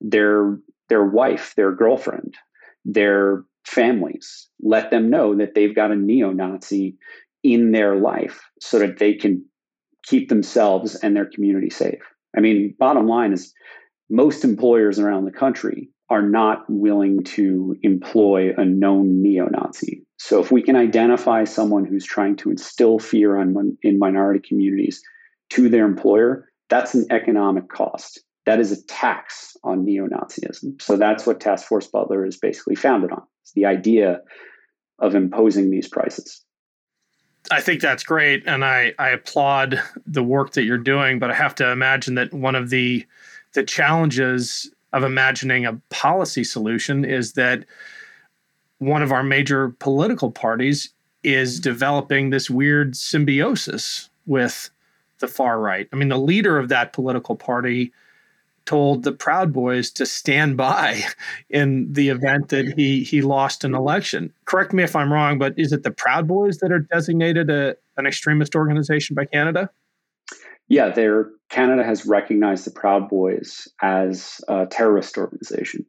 their 0.00 0.58
their 0.88 1.04
wife, 1.04 1.54
their 1.56 1.72
girlfriend, 1.72 2.34
their 2.84 3.44
families. 3.64 4.48
Let 4.60 4.90
them 4.90 5.10
know 5.10 5.36
that 5.36 5.54
they've 5.54 5.74
got 5.74 5.90
a 5.90 5.96
neo-Nazi 5.96 6.96
in 7.42 7.72
their 7.72 7.96
life, 7.96 8.40
so 8.60 8.78
that 8.78 8.98
they 8.98 9.14
can 9.14 9.44
keep 10.04 10.28
themselves 10.28 10.94
and 10.96 11.16
their 11.16 11.26
community 11.26 11.70
safe. 11.70 12.02
I 12.36 12.40
mean, 12.40 12.74
bottom 12.78 13.06
line 13.06 13.32
is, 13.32 13.52
most 14.12 14.44
employers 14.44 14.98
around 14.98 15.24
the 15.24 15.32
country 15.32 15.88
are 16.10 16.22
not 16.22 16.64
willing 16.68 17.24
to 17.24 17.74
employ 17.82 18.52
a 18.58 18.64
known 18.64 19.22
neo-Nazi. 19.22 20.04
So 20.18 20.38
if 20.38 20.52
we 20.52 20.62
can 20.62 20.76
identify 20.76 21.44
someone 21.44 21.86
who's 21.86 22.04
trying 22.04 22.36
to 22.36 22.50
instill 22.50 22.98
fear 22.98 23.38
on 23.38 23.78
in 23.82 23.98
minority 23.98 24.46
communities 24.46 25.02
to 25.50 25.70
their 25.70 25.86
employer, 25.86 26.50
that's 26.68 26.94
an 26.94 27.06
economic 27.10 27.70
cost. 27.70 28.20
That 28.44 28.60
is 28.60 28.70
a 28.70 28.84
tax 28.84 29.56
on 29.64 29.84
neo 29.86 30.06
Nazism. 30.06 30.80
So 30.82 30.96
that's 30.96 31.26
what 31.26 31.40
Task 31.40 31.66
Force 31.66 31.86
Butler 31.86 32.26
is 32.26 32.36
basically 32.36 32.74
founded 32.74 33.12
on. 33.12 33.22
It's 33.42 33.52
the 33.52 33.64
idea 33.64 34.20
of 34.98 35.14
imposing 35.14 35.70
these 35.70 35.88
prices. 35.88 36.44
I 37.50 37.60
think 37.62 37.80
that's 37.80 38.04
great. 38.04 38.42
And 38.46 38.64
I, 38.64 38.92
I 38.98 39.08
applaud 39.08 39.82
the 40.06 40.22
work 40.22 40.52
that 40.52 40.64
you're 40.64 40.76
doing, 40.76 41.18
but 41.18 41.30
I 41.30 41.34
have 41.34 41.54
to 41.56 41.70
imagine 41.70 42.14
that 42.16 42.34
one 42.34 42.54
of 42.54 42.68
the 42.68 43.06
the 43.52 43.62
challenges 43.62 44.70
of 44.92 45.04
imagining 45.04 45.64
a 45.66 45.80
policy 45.90 46.44
solution 46.44 47.04
is 47.04 47.32
that 47.34 47.64
one 48.78 49.02
of 49.02 49.12
our 49.12 49.22
major 49.22 49.70
political 49.78 50.30
parties 50.30 50.92
is 51.22 51.60
developing 51.60 52.30
this 52.30 52.50
weird 52.50 52.96
symbiosis 52.96 54.10
with 54.26 54.70
the 55.20 55.28
far 55.28 55.60
right. 55.60 55.88
I 55.92 55.96
mean, 55.96 56.08
the 56.08 56.18
leader 56.18 56.58
of 56.58 56.68
that 56.68 56.92
political 56.92 57.36
party 57.36 57.92
told 58.64 59.02
the 59.02 59.12
Proud 59.12 59.52
Boys 59.52 59.90
to 59.92 60.06
stand 60.06 60.56
by 60.56 61.02
in 61.50 61.92
the 61.92 62.08
event 62.08 62.48
that 62.50 62.74
he 62.76 63.02
he 63.02 63.22
lost 63.22 63.64
an 63.64 63.74
election. 63.74 64.32
Correct 64.44 64.72
me 64.72 64.82
if 64.82 64.94
I'm 64.94 65.12
wrong, 65.12 65.38
but 65.38 65.54
is 65.56 65.72
it 65.72 65.82
the 65.82 65.90
Proud 65.90 66.26
Boys 66.28 66.58
that 66.58 66.72
are 66.72 66.80
designated 66.80 67.50
a, 67.50 67.76
an 67.96 68.06
extremist 68.06 68.54
organization 68.54 69.14
by 69.14 69.24
Canada? 69.24 69.70
Yeah, 70.72 70.88
there. 70.88 71.28
Canada 71.50 71.84
has 71.84 72.06
recognized 72.06 72.64
the 72.64 72.70
Proud 72.70 73.10
Boys 73.10 73.68
as 73.82 74.40
a 74.48 74.64
terrorist 74.64 75.18
organization, 75.18 75.84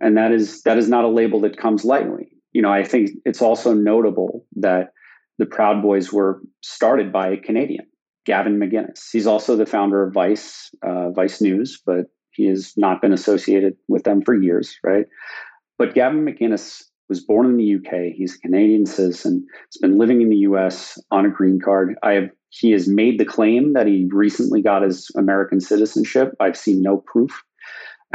and 0.00 0.16
that 0.16 0.32
is 0.32 0.62
that 0.62 0.76
is 0.76 0.88
not 0.88 1.04
a 1.04 1.08
label 1.08 1.40
that 1.42 1.56
comes 1.56 1.84
lightly. 1.84 2.32
You 2.52 2.62
know, 2.62 2.72
I 2.72 2.82
think 2.82 3.10
it's 3.24 3.40
also 3.40 3.74
notable 3.74 4.44
that 4.56 4.88
the 5.38 5.46
Proud 5.46 5.82
Boys 5.82 6.12
were 6.12 6.42
started 6.62 7.12
by 7.12 7.28
a 7.28 7.36
Canadian. 7.36 7.86
Gavin 8.26 8.58
McInnes. 8.58 9.04
He's 9.12 9.28
also 9.28 9.54
the 9.54 9.66
founder 9.66 10.02
of 10.02 10.14
Vice, 10.14 10.74
uh, 10.82 11.10
Vice 11.10 11.40
News, 11.40 11.80
but 11.86 12.06
he 12.32 12.46
has 12.48 12.74
not 12.76 13.00
been 13.00 13.12
associated 13.12 13.76
with 13.86 14.02
them 14.02 14.22
for 14.22 14.34
years, 14.34 14.76
right? 14.82 15.06
But 15.78 15.94
Gavin 15.94 16.24
McInnes 16.26 16.82
was 17.08 17.24
born 17.24 17.46
in 17.46 17.56
the 17.56 17.76
UK. 17.76 18.12
He's 18.14 18.36
a 18.36 18.40
Canadian 18.40 18.86
citizen. 18.86 19.46
He's 19.70 19.80
been 19.80 19.98
living 19.98 20.22
in 20.22 20.28
the 20.28 20.36
US 20.38 20.98
on 21.10 21.26
a 21.26 21.30
green 21.30 21.60
card. 21.60 21.94
I 22.02 22.12
have 22.12 22.30
he 22.50 22.70
has 22.70 22.88
made 22.88 23.20
the 23.20 23.26
claim 23.26 23.74
that 23.74 23.86
he 23.86 24.08
recently 24.10 24.62
got 24.62 24.82
his 24.82 25.10
American 25.16 25.60
citizenship. 25.60 26.34
I've 26.40 26.56
seen 26.56 26.82
no 26.82 26.98
proof. 27.06 27.42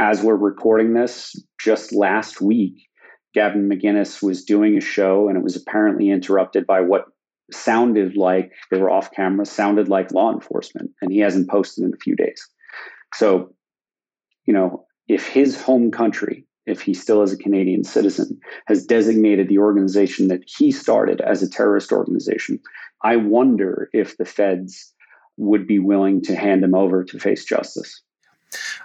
As 0.00 0.22
we're 0.22 0.34
recording 0.34 0.94
this, 0.94 1.40
just 1.60 1.92
last 1.92 2.40
week, 2.40 2.88
Gavin 3.32 3.68
McInnes 3.68 4.22
was 4.22 4.44
doing 4.44 4.76
a 4.76 4.80
show 4.80 5.28
and 5.28 5.36
it 5.36 5.44
was 5.44 5.54
apparently 5.56 6.10
interrupted 6.10 6.66
by 6.66 6.80
what 6.80 7.04
sounded 7.52 8.16
like 8.16 8.52
they 8.70 8.78
were 8.78 8.90
off 8.90 9.12
camera, 9.12 9.46
sounded 9.46 9.88
like 9.88 10.12
law 10.12 10.32
enforcement, 10.32 10.90
and 11.00 11.12
he 11.12 11.20
hasn't 11.20 11.48
posted 11.48 11.84
in 11.84 11.92
a 11.94 11.98
few 11.98 12.16
days. 12.16 12.48
So, 13.14 13.54
you 14.46 14.54
know, 14.54 14.86
if 15.06 15.28
his 15.28 15.60
home 15.60 15.90
country 15.90 16.46
if 16.66 16.80
he 16.80 16.94
still 16.94 17.22
is 17.22 17.32
a 17.32 17.36
Canadian 17.36 17.84
citizen, 17.84 18.40
has 18.66 18.86
designated 18.86 19.48
the 19.48 19.58
organization 19.58 20.28
that 20.28 20.42
he 20.46 20.70
started 20.72 21.20
as 21.20 21.42
a 21.42 21.48
terrorist 21.48 21.92
organization. 21.92 22.58
I 23.02 23.16
wonder 23.16 23.90
if 23.92 24.16
the 24.16 24.24
feds 24.24 24.92
would 25.36 25.66
be 25.66 25.78
willing 25.78 26.22
to 26.22 26.36
hand 26.36 26.64
him 26.64 26.74
over 26.74 27.04
to 27.04 27.18
face 27.18 27.44
justice. 27.44 28.00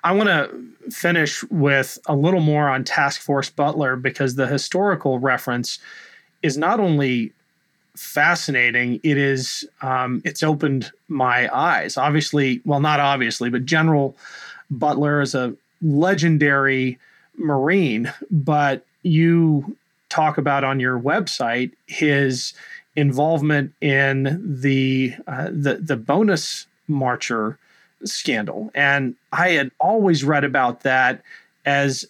I 0.04 0.14
want 0.14 0.30
to 0.30 0.92
finish 0.92 1.44
with 1.46 2.00
a 2.08 2.16
little 2.16 2.40
more 2.40 2.70
on 2.70 2.84
Task 2.84 3.22
Force 3.22 3.50
Butler 3.50 3.96
because 3.96 4.36
the 4.36 4.48
historical 4.48 5.20
reference 5.20 5.80
is 6.42 6.58
not 6.58 6.80
only 6.80 7.34
fascinating, 7.96 9.00
it 9.04 9.18
is 9.18 9.68
um, 9.82 10.22
it's 10.26 10.42
opened 10.42 10.92
my 11.08 11.54
eyes. 11.56 11.98
Obviously, 11.98 12.62
well, 12.66 12.80
not 12.80 13.00
obviously, 13.00 13.50
but 13.50 13.66
General 13.66 14.16
Butler 14.72 15.22
is 15.22 15.36
a 15.36 15.54
legendary 15.82 16.98
Marine, 17.40 18.14
but 18.30 18.86
you 19.04 19.78
talk 20.10 20.38
about 20.38 20.64
on 20.64 20.80
your 20.80 21.00
website 21.00 21.72
his 21.88 22.54
involvement 22.96 23.74
in 23.82 24.60
the 24.62 25.14
uh, 25.28 25.50
the 25.52 25.80
the 25.82 25.96
bonus 25.96 26.68
marcher 26.88 27.58
scandal. 28.04 28.72
And 28.74 29.16
I 29.32 29.52
had 29.52 29.72
always 29.80 30.24
read 30.24 30.44
about 30.44 30.82
that 30.82 31.22
as 31.66 32.06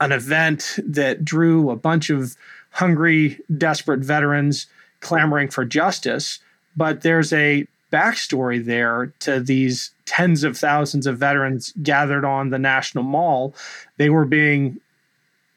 an 0.00 0.12
event 0.12 0.78
that 0.84 1.24
drew 1.24 1.70
a 1.70 1.76
bunch 1.76 2.10
of 2.10 2.36
hungry, 2.70 3.40
desperate 3.56 4.00
veterans 4.00 4.66
clamoring 5.00 5.48
for 5.48 5.64
justice. 5.64 6.38
But 6.76 7.02
there's 7.02 7.32
a 7.32 7.66
backstory 7.96 8.62
there 8.62 9.14
to 9.20 9.40
these 9.40 9.92
tens 10.04 10.44
of 10.44 10.56
thousands 10.56 11.06
of 11.06 11.16
veterans 11.16 11.72
gathered 11.82 12.24
on 12.24 12.50
the 12.50 12.58
National 12.58 13.04
Mall. 13.04 13.54
They 13.96 14.10
were 14.10 14.26
being, 14.26 14.78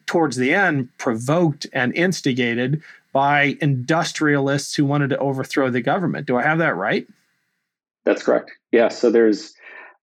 towards 0.05 0.37
the 0.37 0.53
end, 0.53 0.87
provoked 0.97 1.67
and 1.73 1.93
instigated 1.95 2.81
by 3.11 3.57
industrialists 3.59 4.73
who 4.75 4.85
wanted 4.85 5.09
to 5.09 5.17
overthrow 5.17 5.69
the 5.69 5.81
government. 5.81 6.27
Do 6.27 6.37
I 6.37 6.43
have 6.43 6.59
that 6.59 6.77
right? 6.77 7.05
That's 8.05 8.23
correct. 8.23 8.51
Yeah. 8.71 8.87
So 8.87 9.11
there's 9.11 9.53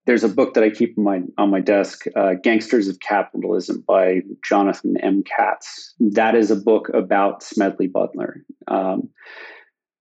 there's 0.04 0.24
a 0.24 0.28
book 0.28 0.54
that 0.54 0.62
I 0.62 0.70
keep 0.70 0.96
on 0.98 1.04
my 1.04 1.22
on 1.38 1.50
my 1.50 1.60
desk, 1.60 2.04
uh, 2.14 2.34
"Gangsters 2.34 2.88
of 2.88 3.00
Capitalism" 3.00 3.82
by 3.86 4.20
Jonathan 4.44 4.96
M. 4.98 5.24
Katz. 5.24 5.94
That 5.98 6.34
is 6.34 6.50
a 6.50 6.56
book 6.56 6.90
about 6.90 7.42
Smedley 7.42 7.88
Butler. 7.88 8.44
Um, 8.68 9.08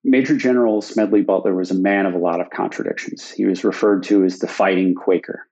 Major 0.07 0.37
General 0.37 0.83
Smedley 0.83 1.23
Butler 1.23 1.55
was 1.55 1.71
a 1.71 1.75
man 1.75 2.05
of 2.05 2.13
a 2.13 2.19
lot 2.19 2.39
of 2.39 2.51
contradictions. 2.51 3.31
He 3.31 3.45
was 3.45 3.63
referred 3.63 4.03
to 4.03 4.23
as 4.23 4.37
the 4.37 4.47
fighting 4.47 4.93
Quaker. 4.93 5.47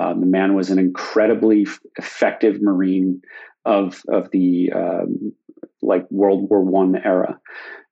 Um, 0.00 0.20
the 0.20 0.26
man 0.26 0.54
was 0.54 0.70
an 0.70 0.78
incredibly 0.78 1.66
effective 1.96 2.62
Marine 2.62 3.20
of 3.66 4.00
of 4.08 4.30
the 4.30 4.72
um, 4.74 5.34
like 5.82 6.10
World 6.10 6.48
War 6.48 6.62
One 6.62 6.96
era. 6.96 7.38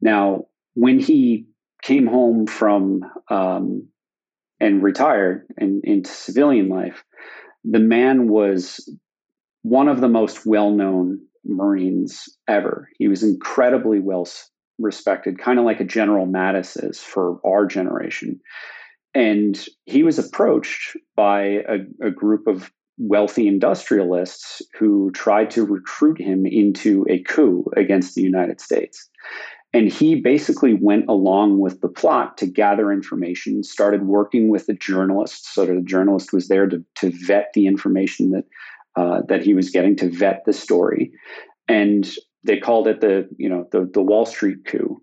Now, 0.01 0.47
when 0.75 0.99
he 1.01 1.49
came 1.83 2.07
home 2.07 2.47
from 2.47 3.03
um, 3.29 3.89
and 4.59 4.83
retired 4.83 5.47
and 5.59 5.85
into 5.85 6.11
civilian 6.11 6.71
life, 6.71 7.05
the 7.63 7.79
man 7.79 8.29
was 8.29 8.89
one 9.63 9.89
of 9.89 10.01
the 10.01 10.09
most 10.09 10.47
well 10.47 10.71
known 10.71 11.21
Marines 11.45 12.29
ever. 12.49 12.89
He 12.99 13.09
was 13.09 13.23
incredibly 13.23 14.01
well 14.01 14.25
respected, 14.79 15.39
kind 15.39 15.59
of 15.59 15.65
like 15.65 15.81
a 15.81 15.85
General 15.85 16.27
Mattis 16.27 16.83
is 16.83 17.01
for 17.01 17.41
our 17.45 17.67
generation. 17.67 18.41
And 19.15 19.59
he 19.87 20.03
was 20.03 20.19
approached 20.19 20.97
by 21.15 21.41
a, 21.41 22.07
a 22.07 22.11
group 22.11 22.47
of 22.47 22.71
wealthy 22.99 23.47
industrialists 23.47 24.63
who 24.79 25.11
tried 25.13 25.51
to 25.51 25.65
recruit 25.65 26.21
him 26.21 26.47
into 26.47 27.07
a 27.09 27.23
coup 27.23 27.65
against 27.77 28.15
the 28.15 28.23
United 28.23 28.61
States. 28.61 29.09
And 29.73 29.93
he 29.93 30.15
basically 30.15 30.75
went 30.75 31.07
along 31.09 31.59
with 31.59 31.81
the 31.81 31.89
plot 31.89 32.39
to 32.39 32.47
gather 32.47 32.91
information, 32.93 33.63
started 33.63 34.07
working 34.07 34.49
with 34.49 34.67
the 34.67 34.75
journalist. 34.75 35.53
So 35.53 35.67
the 35.67 35.83
journalist 35.85 36.33
was 36.33 36.49
there 36.49 36.67
to, 36.67 36.83
to 36.97 37.13
vet 37.27 37.51
the 37.53 37.67
information 37.67 38.31
that 38.31 38.45
uh, 38.97 39.21
that 39.29 39.43
he 39.43 39.53
was 39.53 39.69
getting, 39.69 39.95
to 39.95 40.09
vet 40.09 40.43
the 40.47 40.55
story. 40.55 41.13
And 41.69 42.09
they 42.47 42.59
called 42.59 42.89
it 42.89 43.01
the, 43.01 43.29
you 43.37 43.49
know, 43.49 43.69
the, 43.73 43.91
the 43.93 44.03
Wall 44.03 44.27
Street 44.27 44.65
coup. 44.65 45.03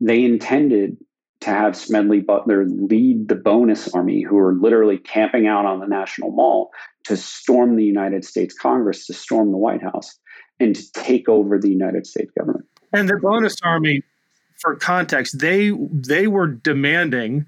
They 0.00 0.24
intended 0.24 0.96
to 1.40 1.50
have 1.50 1.76
Smedley 1.76 2.20
Butler 2.20 2.66
lead 2.66 3.28
the 3.28 3.34
bonus 3.34 3.92
army, 3.94 4.22
who 4.22 4.36
were 4.36 4.54
literally 4.54 4.98
camping 4.98 5.46
out 5.46 5.66
on 5.66 5.80
the 5.80 5.86
National 5.86 6.30
Mall 6.30 6.70
to 7.04 7.16
storm 7.16 7.76
the 7.76 7.84
United 7.84 8.24
States 8.24 8.54
Congress, 8.54 9.06
to 9.06 9.14
storm 9.14 9.50
the 9.50 9.58
White 9.58 9.82
House, 9.82 10.18
and 10.60 10.76
to 10.76 10.92
take 10.92 11.28
over 11.28 11.58
the 11.58 11.68
United 11.68 12.06
States 12.06 12.30
government. 12.38 12.66
And 12.92 13.08
the 13.08 13.16
bonus 13.16 13.56
army 13.64 14.02
for 14.58 14.76
context, 14.76 15.40
they 15.40 15.72
they 15.90 16.28
were 16.28 16.46
demanding 16.46 17.46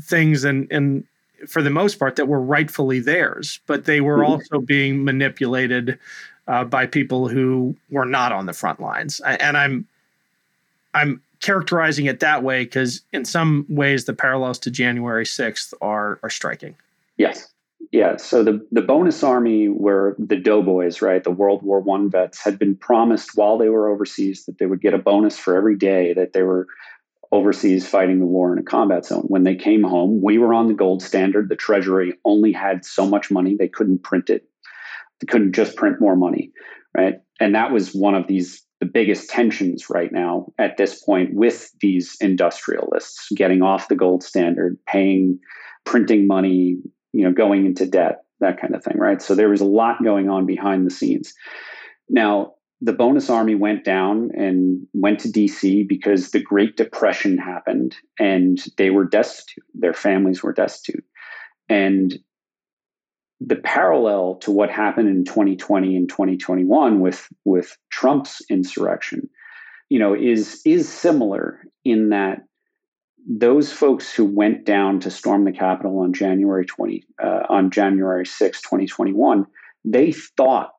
things 0.00 0.44
and 0.44 0.66
and 0.70 1.04
for 1.46 1.62
the 1.62 1.70
most 1.70 1.98
part 1.98 2.16
that 2.16 2.26
were 2.26 2.40
rightfully 2.40 3.00
theirs, 3.00 3.60
but 3.66 3.84
they 3.84 4.00
were 4.00 4.18
mm-hmm. 4.18 4.32
also 4.32 4.60
being 4.60 5.04
manipulated 5.04 5.98
uh, 6.46 6.64
by 6.64 6.86
people 6.86 7.28
who 7.28 7.76
were 7.90 8.04
not 8.04 8.32
on 8.32 8.46
the 8.46 8.52
front 8.52 8.80
lines. 8.80 9.20
And 9.20 9.56
I'm 9.56 9.86
I'm 10.92 11.22
characterizing 11.40 12.06
it 12.06 12.20
that 12.20 12.42
way 12.42 12.64
because 12.64 13.02
in 13.12 13.24
some 13.24 13.66
ways 13.68 14.04
the 14.04 14.14
parallels 14.14 14.58
to 14.60 14.70
January 14.70 15.24
6th 15.24 15.74
are 15.80 16.18
are 16.22 16.30
striking. 16.30 16.76
Yes. 17.16 17.48
Yeah, 17.92 18.16
so 18.16 18.42
the, 18.42 18.66
the 18.72 18.82
bonus 18.82 19.22
army 19.22 19.68
were 19.68 20.16
the 20.18 20.36
doughboys, 20.36 21.00
right? 21.00 21.22
The 21.22 21.30
World 21.30 21.62
War 21.62 21.80
One 21.80 22.10
vets 22.10 22.42
had 22.42 22.58
been 22.58 22.74
promised 22.74 23.36
while 23.36 23.56
they 23.56 23.68
were 23.68 23.88
overseas 23.88 24.46
that 24.46 24.58
they 24.58 24.66
would 24.66 24.80
get 24.80 24.94
a 24.94 24.98
bonus 24.98 25.38
for 25.38 25.54
every 25.54 25.76
day 25.76 26.12
that 26.14 26.32
they 26.32 26.42
were 26.42 26.66
overseas 27.30 27.86
fighting 27.86 28.20
the 28.20 28.26
war 28.26 28.52
in 28.52 28.58
a 28.58 28.62
combat 28.62 29.04
zone. 29.04 29.24
When 29.28 29.44
they 29.44 29.54
came 29.54 29.82
home, 29.82 30.22
we 30.22 30.38
were 30.38 30.54
on 30.54 30.68
the 30.68 30.74
gold 30.74 31.02
standard. 31.02 31.48
The 31.48 31.56
Treasury 31.56 32.14
only 32.24 32.52
had 32.52 32.84
so 32.84 33.06
much 33.06 33.30
money, 33.30 33.54
they 33.54 33.68
couldn't 33.68 34.02
print 34.02 34.30
it. 34.30 34.48
Couldn't 35.28 35.54
just 35.54 35.76
print 35.76 36.00
more 36.00 36.16
money, 36.16 36.52
right? 36.96 37.14
And 37.40 37.54
that 37.54 37.72
was 37.72 37.94
one 37.94 38.14
of 38.14 38.26
these 38.26 38.64
the 38.80 38.86
biggest 38.86 39.30
tensions 39.30 39.88
right 39.88 40.12
now 40.12 40.46
at 40.58 40.76
this 40.76 41.02
point 41.02 41.30
with 41.32 41.70
these 41.80 42.16
industrialists 42.20 43.28
getting 43.34 43.62
off 43.62 43.88
the 43.88 43.94
gold 43.94 44.22
standard, 44.22 44.76
paying 44.86 45.38
printing 45.84 46.26
money, 46.26 46.76
you 47.12 47.24
know, 47.24 47.32
going 47.32 47.66
into 47.66 47.86
debt, 47.86 48.24
that 48.40 48.60
kind 48.60 48.74
of 48.74 48.82
thing, 48.82 48.98
right? 48.98 49.22
So 49.22 49.34
there 49.34 49.48
was 49.48 49.60
a 49.60 49.66
lot 49.66 50.02
going 50.02 50.28
on 50.28 50.44
behind 50.44 50.86
the 50.86 50.90
scenes. 50.90 51.32
Now, 52.08 52.54
the 52.80 52.92
bonus 52.92 53.30
army 53.30 53.54
went 53.54 53.84
down 53.84 54.30
and 54.36 54.86
went 54.92 55.20
to 55.20 55.28
DC 55.28 55.88
because 55.88 56.30
the 56.30 56.42
Great 56.42 56.76
Depression 56.76 57.38
happened 57.38 57.96
and 58.18 58.62
they 58.76 58.90
were 58.90 59.06
destitute. 59.06 59.64
Their 59.72 59.94
families 59.94 60.42
were 60.42 60.52
destitute. 60.52 61.04
And 61.68 62.18
the 63.46 63.56
parallel 63.56 64.36
to 64.36 64.50
what 64.50 64.70
happened 64.70 65.08
in 65.08 65.24
2020 65.24 65.96
and 65.96 66.08
2021 66.08 67.00
with 67.00 67.28
with 67.44 67.76
Trump's 67.90 68.42
insurrection, 68.48 69.28
you 69.88 69.98
know, 69.98 70.14
is 70.14 70.62
is 70.64 70.88
similar 70.88 71.62
in 71.84 72.10
that 72.10 72.44
those 73.26 73.72
folks 73.72 74.12
who 74.12 74.24
went 74.24 74.64
down 74.64 75.00
to 75.00 75.10
storm 75.10 75.44
the 75.44 75.52
Capitol 75.52 76.00
on 76.00 76.12
January 76.12 76.66
20 76.66 77.04
uh, 77.22 77.40
on 77.48 77.70
January 77.70 78.26
6, 78.26 78.62
2021, 78.62 79.46
they 79.84 80.12
thought 80.12 80.72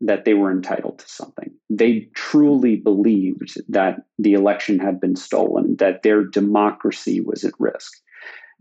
that 0.00 0.24
they 0.24 0.34
were 0.34 0.50
entitled 0.50 0.98
to 0.98 1.08
something. 1.08 1.50
They 1.70 2.08
truly 2.14 2.76
believed 2.76 3.60
that 3.68 4.00
the 4.18 4.34
election 4.34 4.78
had 4.78 5.00
been 5.00 5.16
stolen, 5.16 5.76
that 5.76 6.02
their 6.02 6.24
democracy 6.24 7.20
was 7.20 7.44
at 7.44 7.54
risk. 7.58 7.92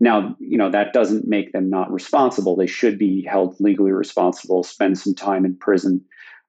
Now, 0.04 0.36
you 0.38 0.58
know, 0.58 0.70
that 0.70 0.92
doesn't 0.92 1.30
make 1.30 1.54
them 1.54 1.70
not 1.70 1.90
responsible. 1.90 2.58
They 2.58 2.68
should 2.68 3.00
be 3.00 3.24
held 3.24 3.56
legally 3.62 3.94
responsible, 3.94 4.62
spend 4.62 5.00
some 5.00 5.16
time 5.16 5.46
in 5.46 5.56
prison, 5.56 6.04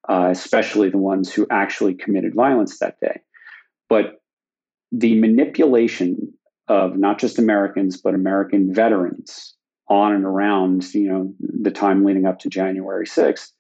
uh, 0.09 0.27
especially 0.33 0.91
the 0.91 0.99
ones 0.99 1.33
who 1.33 1.47
actually 1.51 1.95
committed 1.95 2.35
violence 2.35 2.81
that 2.81 2.99
day. 2.99 3.21
But 3.89 4.21
the 4.91 5.21
manipulation 5.21 6.33
of 6.67 6.97
not 6.97 7.21
just 7.21 7.39
Americans, 7.39 7.97
but 7.97 8.15
American 8.15 8.75
veterans 8.75 9.55
on 9.89 10.15
and 10.15 10.25
around, 10.25 10.93
you 10.93 11.09
know, 11.09 11.33
the 11.39 11.71
time 11.71 12.05
leading 12.05 12.27
up 12.27 12.41
to 12.41 12.49
January 12.49 13.07
6th 13.07 13.53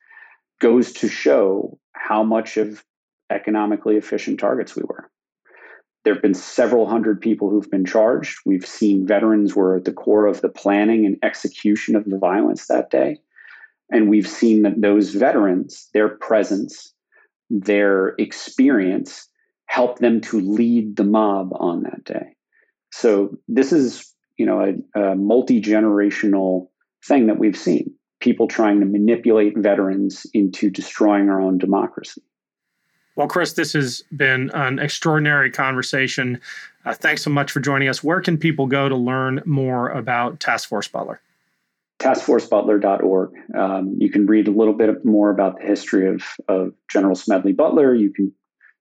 goes 0.61 0.93
to 0.95 1.09
show 1.09 1.79
how 1.93 2.25
much 2.25 2.57
of 2.57 2.85
economically 3.31 3.95
efficient 3.95 4.41
targets 4.41 4.75
we 4.75 4.83
were. 4.83 5.09
There 6.05 6.13
have 6.13 6.23
been 6.23 6.35
several 6.35 6.87
hundred 6.87 7.21
people 7.21 7.49
who've 7.49 7.71
been 7.71 7.87
charged. 7.87 8.39
We've 8.45 8.67
seen 8.67 9.07
veterans 9.07 9.57
were 9.57 9.77
at 9.77 9.85
the 9.85 9.93
core 9.93 10.27
of 10.27 10.43
the 10.43 10.51
planning 10.51 11.07
and 11.07 11.17
execution 11.23 11.97
of 11.97 12.05
the 12.05 12.19
violence 12.19 12.67
that 12.67 12.91
day. 12.91 13.19
And 13.91 14.11
we've 14.11 14.29
seen 14.29 14.63
that 14.63 14.81
those 14.81 15.15
veterans, 15.15 15.89
their 15.95 16.09
presence, 16.09 16.93
their 17.51 18.15
experience 18.19 19.29
helped 19.67 20.01
them 20.01 20.21
to 20.21 20.41
lead 20.41 20.97
the 20.97 21.05
mob 21.05 21.51
on 21.55 21.83
that 21.85 22.05
day. 22.05 22.37
So 22.93 23.39
this 23.49 23.73
is, 23.73 24.13
you 24.37 24.47
know, 24.47 24.75
a, 24.95 25.01
a 25.01 25.17
multi 25.17 25.61
generational 25.61 26.69
thing 27.07 27.27
that 27.29 27.39
we've 27.39 27.57
seen. 27.57 27.95
people 28.25 28.49
trying 28.49 28.81
to 28.81 28.87
manipulate 28.87 29.53
veterans 29.59 30.27
into 30.33 30.71
destroying 30.71 31.29
our 31.29 31.43
own 31.43 31.59
democracy. 31.59 32.23
Well, 33.17 33.29
Chris, 33.29 33.53
this 33.53 33.73
has 33.75 34.03
been 34.17 34.51
an 34.55 34.79
extraordinary 34.79 35.51
conversation. 35.51 36.41
Uh, 36.85 36.95
thanks 36.95 37.23
so 37.23 37.31
much 37.31 37.53
for 37.53 37.61
joining 37.61 37.89
us. 37.89 38.03
Where 38.03 38.21
can 38.21 38.37
people 38.37 38.67
go 38.67 38.89
to 38.89 38.97
learn 38.97 39.41
more 39.45 39.89
about 39.91 40.41
Task 40.41 40.69
Force 40.69 40.89
Butler? 40.89 41.21
taskforcebutler.org. 42.01 43.31
Um, 43.57 43.97
you 43.99 44.11
can 44.11 44.27
read 44.27 44.49
a 44.49 44.51
little 44.51 44.75
bit 44.75 45.05
more 45.05 45.31
about 45.31 45.59
the 45.59 45.67
history 45.67 46.09
of, 46.09 46.23
of 46.49 46.73
General 46.91 47.15
Smedley 47.15 47.53
Butler. 47.53 47.95
You 47.95 48.13
can 48.13 48.33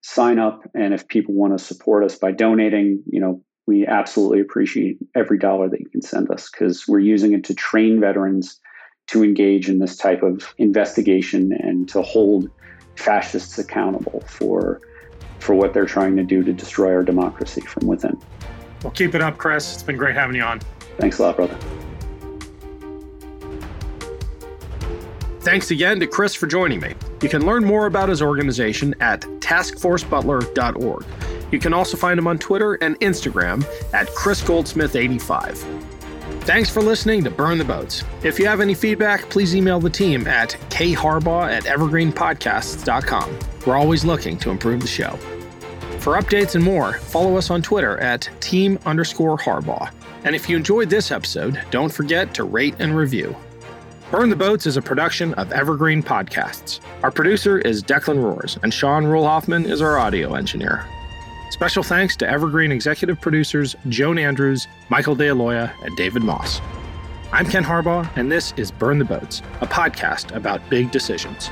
sign 0.02 0.40
up, 0.40 0.70
and 0.76 0.94
if 0.94 1.08
people 1.08 1.34
want 1.34 1.58
to 1.58 1.64
support 1.64 2.04
us 2.04 2.18
by 2.18 2.32
donating, 2.32 3.04
you 3.10 3.22
know, 3.22 3.42
we 3.66 3.88
absolutely 3.88 4.42
appreciate 4.42 4.98
every 5.16 5.38
dollar 5.38 5.70
that 5.70 5.80
you 5.80 5.88
can 5.90 6.02
send 6.02 6.30
us 6.32 6.50
because 6.50 6.86
we're 6.86 7.00
using 7.00 7.32
it 7.32 7.46
to 7.46 7.54
train 7.54 8.02
veterans 8.02 8.60
to 9.08 9.24
engage 9.24 9.70
in 9.70 9.80
this 9.80 9.96
type 9.96 10.22
of 10.22 10.54
investigation 10.58 11.54
and 11.54 11.88
to 11.90 12.02
hold 12.02 12.50
fascists 12.96 13.58
accountable 13.58 14.22
for 14.28 14.82
for 15.39 15.56
what 15.56 15.74
they're 15.74 15.86
trying 15.86 16.16
to 16.16 16.24
do 16.24 16.41
to 16.41 16.54
destroy 16.54 16.94
our 16.94 17.04
democracy 17.04 17.62
from 17.62 17.86
within. 17.86 18.18
Well, 18.82 18.91
keep 18.91 19.14
it 19.14 19.22
up, 19.22 19.38
Chris. 19.38 19.74
It's 19.74 19.84
been 19.84 19.98
great 19.98 20.16
having 20.16 20.36
you 20.38 20.44
on. 20.44 20.62
Thanks 20.98 21.20
a 21.20 21.24
lot, 21.24 21.36
brother. 21.36 21.58
Thanks 25.41 25.72
again 25.72 26.00
to 26.00 26.08
Chris 26.08 26.34
for 26.34 26.48
joining 26.48 26.80
me. 26.80 26.94
You 27.22 27.28
can 27.28 27.46
learn 27.46 27.66
more 27.66 27.86
about 27.88 28.08
his 28.08 28.22
organization 28.22 28.96
at 29.02 29.22
taskforcebutler.org. 29.22 31.06
You 31.52 31.60
can 31.60 31.74
also 31.74 31.98
find 31.98 32.18
him 32.18 32.28
on 32.28 32.39
Twitter 32.39 32.76
and 32.76 32.98
Instagram 33.02 33.66
at 33.94 34.08
Chris 34.16 34.41
Goldsmith85. 34.41 35.93
Thanks 36.46 36.70
for 36.70 36.82
listening 36.82 37.24
to 37.24 37.32
Burn 37.32 37.58
the 37.58 37.64
Boats. 37.64 38.04
If 38.22 38.38
you 38.38 38.46
have 38.48 38.60
any 38.60 38.74
feedback, 38.74 39.30
please 39.30 39.56
email 39.56 39.80
the 39.80 39.89
team 39.89 40.28
at 40.28 40.58
kharbaugh 40.70 41.50
at 41.50 41.64
evergreenpodcasts.com. 41.64 43.39
We're 43.66 43.78
always 43.78 44.04
looking 44.04 44.38
to 44.39 44.50
improve 44.50 44.82
the 44.82 44.88
show. 44.88 45.16
For 46.00 46.20
updates 46.20 46.56
and 46.56 46.64
more, 46.64 46.96
follow 46.96 47.38
us 47.38 47.50
on 47.50 47.62
Twitter 47.62 47.98
at 48.00 48.30
team 48.41 48.78
underscore 48.86 49.38
Harbaugh. 49.38 49.89
And 50.26 50.36
if 50.36 50.50
you 50.50 50.58
enjoyed 50.58 50.89
this 50.89 51.12
episode, 51.12 51.62
don't 51.72 51.94
forget 51.94 52.34
to 52.34 52.44
rate 52.44 52.76
and 52.80 52.94
review. 52.94 53.34
Burn 54.12 54.30
the 54.30 54.36
Boats 54.36 54.66
is 54.66 54.76
a 54.76 54.82
production 54.82 55.34
of 55.36 55.54
Evergreen 55.54 56.04
Podcasts. 56.04 56.82
Our 57.04 57.12
producer 57.12 57.58
is 57.58 57.82
Declan 57.82 58.22
Roars, 58.22 58.60
and 58.64 58.74
Sean 58.74 59.06
Rule 59.06 59.26
is 59.66 59.82
our 59.82 59.98
audio 59.98 60.34
engineer. 60.34 60.86
Special 61.54 61.84
thanks 61.84 62.16
to 62.16 62.28
Evergreen 62.28 62.72
executive 62.72 63.22
producers 63.22 63.76
Joan 63.88 64.18
Andrews, 64.18 64.68
Michael 64.89 65.16
DeAloia, 65.16 65.72
and 65.86 65.95
David 65.95 66.24
Moss. 66.24 66.60
I'm 67.32 67.45
Ken 67.45 67.64
Harbaugh, 67.64 68.10
and 68.16 68.32
this 68.32 68.56
is 68.58 68.72
Burn 68.72 68.97
the 68.97 69.06
Boats, 69.06 69.43
a 69.62 69.68
podcast 69.68 70.36
about 70.36 70.68
big 70.72 70.89
decisions. 70.89 71.51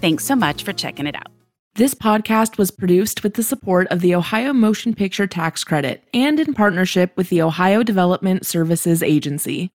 Thanks 0.00 0.24
so 0.24 0.34
much 0.34 0.62
for 0.62 0.72
checking 0.72 1.06
it 1.06 1.14
out. 1.14 1.28
This 1.74 1.92
podcast 1.94 2.56
was 2.56 2.70
produced 2.70 3.22
with 3.22 3.34
the 3.34 3.42
support 3.42 3.86
of 3.88 4.00
the 4.00 4.14
Ohio 4.14 4.54
Motion 4.54 4.94
Picture 4.94 5.26
Tax 5.26 5.62
Credit 5.62 6.02
and 6.14 6.40
in 6.40 6.54
partnership 6.54 7.14
with 7.16 7.28
the 7.28 7.42
Ohio 7.42 7.82
Development 7.82 8.44
Services 8.46 9.02
Agency. 9.02 9.68